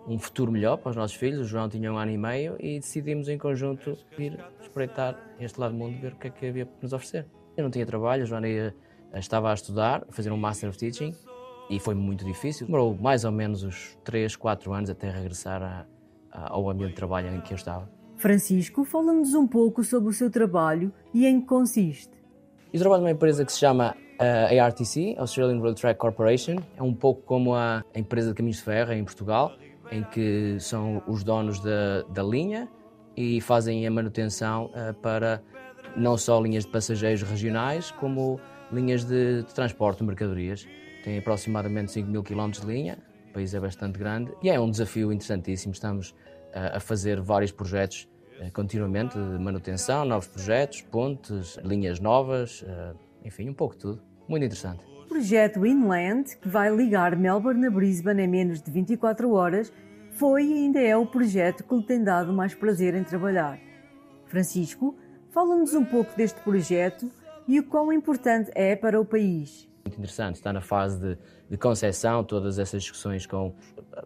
um 0.09 0.19
futuro 0.19 0.51
melhor 0.51 0.77
para 0.77 0.91
os 0.91 0.97
nossos 0.97 1.17
filhos. 1.17 1.39
O 1.41 1.45
João 1.45 1.69
tinha 1.69 1.93
um 1.93 1.97
ano 1.97 2.11
e 2.11 2.19
meio 2.19 2.57
e 2.59 2.81
decidimos 2.81 3.29
em 3.29 3.39
conjunto 3.39 3.97
ir 4.19 4.37
espreitar 4.61 5.17
este 5.39 5.59
lado 5.61 5.71
do 5.73 5.79
mundo, 5.79 5.97
ver 6.01 6.15
o 6.15 6.17
que 6.17 6.27
é 6.27 6.31
que 6.31 6.47
havia 6.47 6.67
para 6.67 6.77
nos 6.83 6.93
oferecer. 6.93 7.27
Eu 7.57 7.63
não 7.63 7.71
tinha 7.71 7.87
trabalho, 7.87 8.25
a 8.25 8.27
Joana 8.27 8.49
ia- 8.49 8.75
estava 9.15 9.53
a 9.53 9.55
estudar, 9.55 10.05
a 10.09 10.13
fazer 10.13 10.33
um 10.33 10.37
Master 10.37 10.69
of 10.69 10.77
Teaching 10.77 11.15
e 11.71 11.79
foi 11.79 11.95
muito 11.95 12.25
difícil. 12.25 12.67
Demorou 12.67 12.97
mais 13.01 13.25
ou 13.25 13.31
menos 13.31 13.63
uns 13.63 13.97
3, 14.03 14.35
4 14.35 14.73
anos 14.73 14.91
até 14.91 15.09
regressar 15.11 15.63
a- 15.63 15.87
a- 16.33 16.53
ao 16.55 16.69
ambiente 16.69 16.91
de 16.91 16.97
trabalho 16.97 17.33
em 17.33 17.41
que 17.41 17.53
eu 17.53 17.57
estava. 17.57 17.89
Francisco, 18.17 18.85
fala-nos 18.85 19.33
um 19.35 19.47
pouco 19.47 19.85
sobre 19.85 20.09
o 20.11 20.13
seu 20.13 20.29
trabalho 20.29 20.93
e 21.15 21.25
em 21.25 21.41
que 21.41 21.47
consiste. 21.47 22.11
Eu 22.73 22.81
trabalho 22.81 23.03
numa 23.03 23.13
empresa 23.13 23.45
que 23.45 23.53
se 23.53 23.61
chama 23.61 23.95
eh, 24.19 24.59
ARTC, 24.59 25.17
Australian 25.19 25.61
Rail 25.61 25.75
Track 25.75 25.99
Corporation. 25.99 26.57
É 26.77 26.83
um 26.83 26.95
pouco 26.95 27.23
como 27.23 27.55
a 27.55 27.85
empresa 27.95 28.29
de 28.29 28.35
caminhos 28.35 28.59
de 28.59 28.65
ferro 28.65 28.93
em 28.93 29.05
Portugal, 29.05 29.53
em 29.91 30.03
que 30.05 30.57
são 30.61 31.03
os 31.07 31.23
donos 31.23 31.61
da, 31.61 32.03
da 32.03 32.23
linha 32.23 32.69
e 33.17 33.41
fazem 33.41 33.87
a 33.87 33.91
manutenção 33.91 34.71
eh, 34.75 34.93
para 34.93 35.43
não 35.97 36.17
só 36.17 36.41
linhas 36.41 36.65
de 36.65 36.71
passageiros 36.71 37.23
regionais, 37.23 37.91
como 37.91 38.41
linhas 38.71 39.05
de, 39.05 39.43
de 39.43 39.55
transporte 39.55 39.99
de 39.99 40.05
mercadorias. 40.05 40.69
Tem 41.03 41.19
aproximadamente 41.19 41.93
5 41.93 42.09
mil 42.09 42.23
quilómetros 42.23 42.65
de 42.65 42.73
linha, 42.73 42.99
o 43.31 43.33
país 43.33 43.55
é 43.55 43.61
bastante 43.61 43.99
grande 43.99 44.33
e 44.43 44.51
é 44.51 44.59
um 44.61 44.71
desafio 44.71 45.13
interessantíssimo. 45.13 45.73
Estamos 45.73 46.11
uh, 46.11 46.77
a 46.77 46.81
fazer 46.81 47.21
vários 47.21 47.53
projetos 47.53 48.09
uh, 48.41 48.53
continuamente 48.53 49.17
de 49.17 49.39
manutenção, 49.39 50.05
novos 50.05 50.29
projetos, 50.29 50.83
pontes, 50.83 51.59
linhas 51.65 52.01
novas, 52.01 52.63
uh, 52.63 52.97
enfim, 53.25 53.49
um 53.49 53.55
pouco 53.55 53.75
de 53.75 53.81
tudo. 53.81 54.08
Muito 54.29 54.45
interessante. 54.45 54.85
O 55.05 55.09
projeto 55.09 55.65
Inland, 55.65 56.37
que 56.37 56.49
vai 56.49 56.75
ligar 56.75 57.17
Melbourne 57.17 57.67
a 57.67 57.71
Brisbane 57.71 58.23
em 58.23 58.29
menos 58.29 58.61
de 58.61 58.71
24 58.71 59.33
horas, 59.33 59.73
foi 60.13 60.45
e 60.45 60.53
ainda 60.53 60.81
é 60.81 60.97
o 60.97 61.07
projeto 61.07 61.65
que 61.65 61.75
lhe 61.75 61.83
tem 61.83 62.05
dado 62.05 62.33
mais 62.33 62.55
prazer 62.55 62.95
em 62.95 63.03
trabalhar. 63.03 63.59
Francisco, 64.27 64.95
fala-nos 65.31 65.73
um 65.75 65.85
pouco 65.85 66.15
deste 66.17 66.41
projeto 66.41 67.11
e 67.47 67.59
o 67.59 67.65
quão 67.65 67.91
importante 67.93 68.51
é 68.55 68.77
para 68.77 69.01
o 69.01 69.05
país. 69.05 69.67
Muito 69.85 69.97
interessante, 69.97 70.37
está 70.37 70.53
na 70.53 70.61
fase 70.61 71.01
de, 71.01 71.19
de 71.49 71.57
concepção, 71.57 72.23
todas 72.23 72.59
essas 72.59 72.83
discussões 72.83 73.25
com 73.25 73.55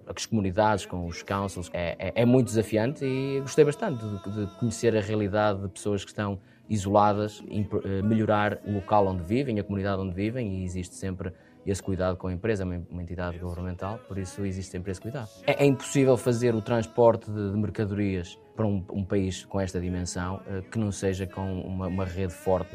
as 0.06 0.26
comunidades, 0.26 0.86
com 0.86 1.06
os 1.06 1.22
councils, 1.22 1.68
é, 1.72 1.96
é, 1.98 2.22
é 2.22 2.24
muito 2.24 2.46
desafiante 2.46 3.04
e 3.04 3.40
gostei 3.40 3.64
bastante 3.64 4.04
de, 4.04 4.46
de, 4.46 4.58
conhecer 4.58 4.96
a 4.96 5.00
realidade 5.00 5.62
de 5.62 5.68
pessoas 5.68 6.04
que 6.04 6.10
estão 6.10 6.38
isoladas, 6.72 7.44
eh, 7.50 8.02
melhorar 8.02 8.58
o 8.64 8.72
local 8.72 9.06
onde 9.06 9.22
vivem, 9.22 9.60
a 9.60 9.62
comunidade 9.62 10.00
onde 10.00 10.14
vivem 10.14 10.60
e 10.60 10.64
existe 10.64 10.94
sempre 10.94 11.30
esse 11.66 11.82
cuidado 11.82 12.16
com 12.16 12.28
a 12.28 12.32
empresa, 12.32 12.64
uma, 12.64 13.02
entidade 13.02 13.38
governamental, 13.38 13.98
por 14.08 14.16
isso 14.16 14.44
existe 14.44 14.72
sempre 14.72 14.90
esse 14.90 15.00
cuidado. 15.00 15.28
É, 15.46 15.62
é 15.62 15.66
impossível 15.66 16.16
fazer 16.16 16.54
o 16.54 16.62
transporte 16.62 17.30
de, 17.30 17.52
de 17.52 17.56
mercadorias 17.58 18.38
para 18.56 18.66
um, 18.66 18.82
um, 18.90 19.04
país 19.04 19.44
com 19.44 19.60
esta 19.60 19.78
dimensão 19.78 20.36
uh, 20.46 20.62
que 20.70 20.78
não 20.78 20.90
seja 20.90 21.26
com 21.26 21.60
uma, 21.60 21.88
uma 21.88 22.04
rede 22.06 22.32
forte 22.32 22.74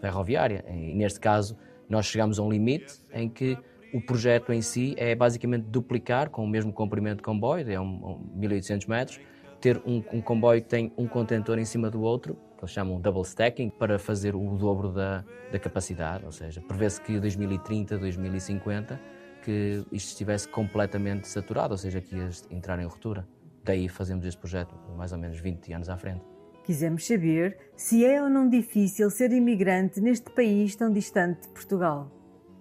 ferroviária. 0.00 0.64
E 0.68 0.92
neste 0.94 1.20
caso, 1.20 1.56
nós 1.88 2.06
chegamos 2.06 2.38
a 2.38 2.42
um 2.42 2.50
limite 2.50 2.94
em 3.12 3.28
que 3.28 3.56
o 3.94 4.00
projeto 4.00 4.52
em 4.52 4.60
si 4.60 4.94
é 4.98 5.14
basicamente 5.14 5.64
duplicar 5.64 6.30
com 6.30 6.44
o 6.44 6.48
mesmo 6.48 6.72
comprimento 6.72 7.18
de 7.18 7.22
comboio, 7.22 7.70
é 7.70 7.80
um, 7.80 7.84
um 7.84 8.30
1800 8.34 8.86
metros, 8.86 9.20
ter 9.60 9.80
um, 9.86 10.02
um, 10.12 10.20
comboio 10.20 10.62
que 10.62 10.68
tem 10.68 10.92
um 10.96 11.06
contentor 11.06 11.58
em 11.58 11.64
cima 11.64 11.90
do 11.90 12.00
outro, 12.00 12.36
que 12.60 12.64
eles 12.64 12.72
chamam 12.72 13.00
double 13.00 13.22
stacking, 13.22 13.70
para 13.70 13.98
fazer 13.98 14.36
o 14.36 14.56
dobro 14.56 14.92
da, 14.92 15.24
da 15.50 15.58
capacidade, 15.58 16.26
ou 16.26 16.32
seja, 16.32 16.60
prevê-se 16.60 17.00
que 17.00 17.18
2030, 17.18 17.96
2050, 17.96 19.00
que 19.42 19.82
isto 19.90 20.08
estivesse 20.08 20.46
completamente 20.46 21.26
saturado, 21.26 21.72
ou 21.72 21.78
seja, 21.78 22.00
que 22.00 22.14
ia 22.14 22.28
entrar 22.50 22.78
em 22.78 22.84
ruptura. 22.84 23.26
Daí 23.64 23.88
fazemos 23.88 24.26
este 24.26 24.38
projeto 24.38 24.74
mais 24.96 25.12
ou 25.12 25.18
menos 25.18 25.40
20 25.40 25.72
anos 25.72 25.88
à 25.88 25.96
frente. 25.96 26.22
Quisemos 26.64 27.06
saber 27.06 27.56
se 27.74 28.04
é 28.04 28.22
ou 28.22 28.28
não 28.28 28.48
difícil 28.48 29.10
ser 29.10 29.32
imigrante 29.32 30.00
neste 30.00 30.30
país 30.30 30.76
tão 30.76 30.92
distante 30.92 31.42
de 31.42 31.48
Portugal. 31.48 32.10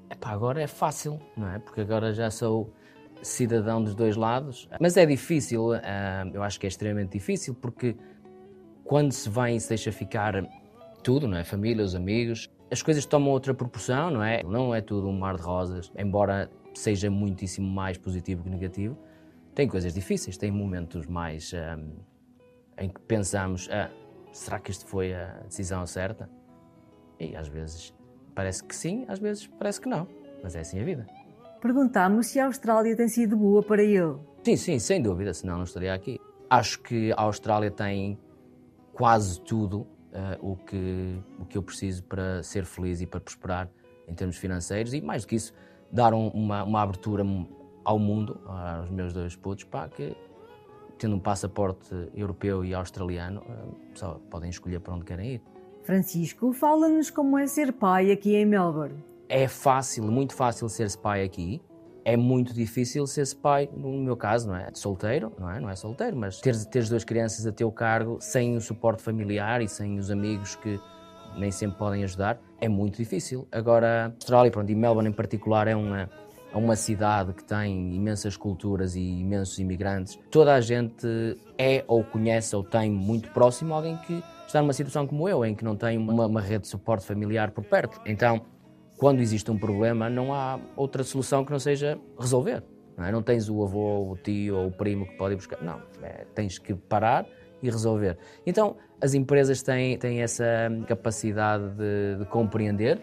Epá, 0.10 0.32
agora 0.32 0.62
é 0.62 0.68
fácil, 0.68 1.20
não 1.36 1.52
é? 1.52 1.60
Porque 1.60 1.82
agora 1.82 2.14
já 2.14 2.32
sou 2.32 2.74
cidadão 3.22 3.84
dos 3.84 3.94
dois 3.94 4.16
lados. 4.16 4.70
Mas 4.80 4.96
é 4.96 5.06
difícil, 5.06 5.74
ah, 5.74 6.26
eu 6.34 6.42
acho 6.42 6.58
que 6.58 6.66
é 6.66 6.70
extremamente 6.70 7.12
difícil, 7.12 7.54
porque 7.54 7.98
quando 8.90 9.12
se 9.12 9.30
vem 9.30 9.56
e 9.56 9.60
se 9.60 9.70
deixa 9.70 9.92
ficar 9.92 10.34
tudo, 11.04 11.28
não 11.28 11.38
é? 11.38 11.44
Família, 11.44 11.86
os 11.86 11.94
amigos, 11.94 12.50
as 12.72 12.82
coisas 12.82 13.06
tomam 13.06 13.30
outra 13.30 13.54
proporção, 13.54 14.10
não 14.10 14.24
é? 14.24 14.42
Não 14.42 14.74
é 14.74 14.82
tudo 14.82 15.08
um 15.08 15.16
mar 15.16 15.36
de 15.36 15.44
rosas, 15.44 15.92
embora 15.96 16.50
seja 16.74 17.08
muitíssimo 17.08 17.70
mais 17.70 18.00
positivo 18.00 18.42
que 18.42 18.50
negativo. 18.50 18.98
Tem 19.54 19.68
coisas 19.68 19.94
difíceis, 19.94 20.38
tem 20.38 20.50
momentos 20.50 21.06
mais 21.06 21.54
um, 21.54 21.98
em 22.80 22.90
que 22.90 23.00
pensamos, 23.02 23.70
ah, 23.72 23.92
será 24.32 24.58
que 24.58 24.72
isto 24.72 24.88
foi 24.88 25.14
a 25.14 25.40
decisão 25.46 25.86
certa? 25.86 26.28
E 27.20 27.36
às 27.36 27.48
vezes 27.48 27.94
parece 28.34 28.64
que 28.64 28.76
sim, 28.76 29.06
às 29.08 29.20
vezes 29.20 29.46
parece 29.46 29.80
que 29.80 29.88
não. 29.88 30.08
Mas 30.42 30.56
é 30.56 30.62
assim 30.62 30.82
a 30.82 30.84
vida. 30.84 31.06
Perguntámos 31.62 32.26
se 32.26 32.40
a 32.40 32.48
Austrália 32.48 32.96
tem 32.96 33.08
sido 33.08 33.38
boa 33.38 33.62
para 33.62 33.84
ele. 33.84 34.16
Sim, 34.44 34.56
sim, 34.56 34.80
sem 34.80 35.00
dúvida, 35.00 35.32
senão 35.32 35.58
não 35.58 35.64
estaria 35.64 35.94
aqui. 35.94 36.20
Acho 36.50 36.82
que 36.82 37.12
a 37.12 37.22
Austrália 37.22 37.70
tem 37.70 38.18
quase 39.00 39.40
tudo 39.40 39.88
uh, 40.12 40.52
o, 40.52 40.58
que, 40.58 41.18
o 41.40 41.46
que 41.46 41.58
eu 41.58 41.64
preciso 41.64 42.04
para 42.04 42.44
ser 42.44 42.66
feliz 42.66 43.00
e 43.00 43.06
para 43.06 43.22
prosperar 43.22 43.70
em 44.06 44.14
termos 44.14 44.36
financeiros 44.36 44.94
e, 44.94 45.00
mais 45.00 45.22
do 45.22 45.30
que 45.30 45.36
isso, 45.38 45.54
dar 45.90 46.14
um, 46.14 46.28
uma, 46.28 46.66
uma 46.66 46.82
abertura 46.82 47.24
ao 47.86 47.98
mundo, 47.98 48.42
aos 48.46 48.90
meus 48.90 49.14
dois 49.14 49.38
putos, 49.38 49.64
pá, 49.64 49.88
que 49.88 50.14
tendo 50.98 51.16
um 51.16 51.20
passaporte 51.20 51.96
europeu 52.14 52.66
e 52.66 52.74
australiano, 52.74 53.40
uh, 53.40 53.74
só 53.94 54.20
podem 54.30 54.50
escolher 54.50 54.82
para 54.82 54.94
onde 54.94 55.06
querem 55.06 55.36
ir. 55.36 55.42
Francisco, 55.84 56.52
fala-nos 56.52 57.10
como 57.10 57.38
é 57.38 57.48
ser 57.48 57.72
pai 57.72 58.12
aqui 58.12 58.36
em 58.36 58.46
Melbourne. 58.46 59.02
É 59.30 59.48
fácil, 59.48 60.04
muito 60.12 60.34
fácil 60.34 60.68
ser 60.68 60.94
pai 60.98 61.24
aqui. 61.24 61.62
É 62.06 62.16
muito 62.18 62.54
difícil 62.54 63.06
ser 63.06 63.28
pai, 63.36 63.70
no 63.76 63.92
meu 63.92 64.16
caso, 64.16 64.48
não 64.48 64.56
é? 64.56 64.70
Solteiro, 64.74 65.32
não 65.40 65.50
é? 65.50 65.60
Não 65.60 65.70
é 65.70 65.76
solteiro, 65.76 66.16
mas 66.16 66.40
ter, 66.40 66.56
ter 66.66 66.88
duas 66.88 67.04
crianças 67.04 67.46
a 67.46 67.52
teu 67.52 67.72
cargo 67.72 68.18
sem 68.20 68.56
o 68.56 68.62
suporte 68.62 69.02
familiar 69.02 69.62
e 69.62 69.68
sem 69.68 70.00
os 70.00 70.10
amigos 70.10 70.56
que 70.56 70.80
nem 71.38 71.52
sempre 71.52 71.78
podem 71.78 72.04
ajudar, 72.04 72.40
é 72.60 72.68
muito 72.68 72.98
difícil. 72.98 73.48
Agora, 73.52 74.14
Austrália, 74.16 74.52
pronto, 74.52 74.70
e 74.72 74.76
Melbourne 74.76 75.10
em 75.10 75.14
particular, 75.14 75.68
é 75.68 75.76
uma, 75.76 76.10
é 76.52 76.58
uma 76.58 76.76
cidade 76.76 77.34
que 77.34 77.44
tem 77.44 77.94
imensas 77.94 78.36
culturas 78.36 78.96
e 78.96 79.02
imensos 79.02 79.60
imigrantes. 79.60 80.20
Toda 80.32 80.56
a 80.56 80.62
gente 80.62 81.08
é 81.58 81.84
ou 81.88 82.04
conhece 82.04 82.56
ou 82.56 82.64
tem 82.64 82.92
muito 82.92 83.30
próximo 83.32 83.74
alguém 83.74 83.98
que 83.98 84.24
está 84.48 84.62
numa 84.62 84.74
situação 84.74 85.06
como 85.06 85.30
eu, 85.30 85.46
em 85.46 85.54
que 85.54 85.64
não 85.64 85.76
tem 85.76 85.98
uma, 85.98 86.26
uma 86.26 86.42
rede 86.42 86.64
de 86.64 86.68
suporte 86.68 87.06
familiar 87.06 87.52
por 87.52 87.64
perto. 87.64 88.02
Então, 88.06 88.42
quando 89.00 89.22
existe 89.22 89.50
um 89.50 89.58
problema, 89.58 90.10
não 90.10 90.34
há 90.34 90.60
outra 90.76 91.04
solução 91.04 91.44
que 91.44 91.52
não 91.52 91.60
seja 91.60 92.00
resolver. 92.20 92.64
Não, 92.96 93.06
é? 93.06 93.12
não 93.12 93.24
tens 93.24 93.50
o 93.50 93.64
avô, 93.64 94.12
o 94.12 94.18
tio 94.18 94.58
ou 94.58 94.68
o 94.68 94.72
primo 94.72 95.08
que 95.08 95.18
pode 95.18 95.34
ir 95.34 95.38
buscar. 95.38 95.62
Não, 95.64 95.82
é, 96.04 96.26
tens 96.36 96.60
que 96.60 96.76
parar 96.76 97.26
e 97.64 97.70
resolver. 97.70 98.18
Então, 98.46 98.76
as 99.02 99.14
empresas 99.14 99.64
têm, 99.64 99.98
têm 99.98 100.22
essa 100.22 100.46
capacidade 100.88 101.64
de, 101.72 102.18
de 102.20 102.26
compreender 102.26 103.02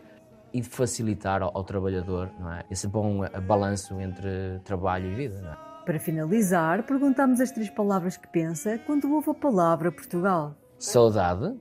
e 0.53 0.61
de 0.61 0.69
facilitar 0.69 1.43
ao, 1.43 1.51
ao, 1.57 1.65
trabalhador 1.65 2.31
não 2.39 2.53
é? 2.53 2.65
esse 2.71 2.87
bom 2.87 3.23
balanço 3.47 3.99
entre 4.01 4.61
trabalho 4.65 5.11
e 5.11 5.15
vida. 5.15 5.59
É? 5.83 5.85
Para 5.85 5.99
finalizar, 5.99 6.85
perguntamos 6.85 7.41
as 7.41 7.51
três 7.51 7.71
palavras 7.71 8.17
que 8.17 8.29
pensa 8.29 8.79
quando 8.87 9.13
ouve 9.13 9.31
a 9.31 9.35
palavra 9.35 9.91
Portugal 9.91 10.55
saudade, 10.79 11.55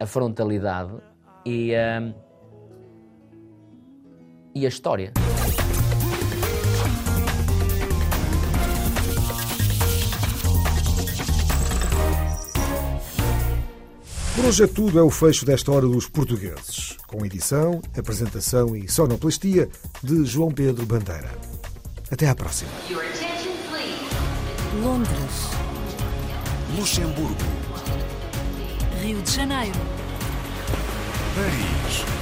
a 0.00 0.06
frontalidade 0.06 0.94
e 1.44 1.74
a, 1.74 2.12
e 4.54 4.66
a 4.66 4.68
história. 4.68 5.12
Por 14.34 14.44
hoje 14.46 14.64
é 14.64 14.66
tudo, 14.66 14.98
é 14.98 15.02
o 15.02 15.10
fecho 15.10 15.44
desta 15.44 15.70
Hora 15.70 15.86
dos 15.86 16.08
Portugueses, 16.08 16.96
com 17.06 17.24
edição, 17.24 17.80
apresentação 17.96 18.74
e 18.74 18.88
sonoplastia 18.88 19.68
de 20.02 20.24
João 20.24 20.50
Pedro 20.50 20.84
Bandeira. 20.86 21.30
Até 22.10 22.28
à 22.28 22.34
próxima. 22.34 22.70
Londres. 24.82 25.52
Luxemburgo. 26.76 27.36
Rio 29.02 29.20
de 29.20 29.30
Janeiro, 29.30 29.78
Paris, 31.34 32.21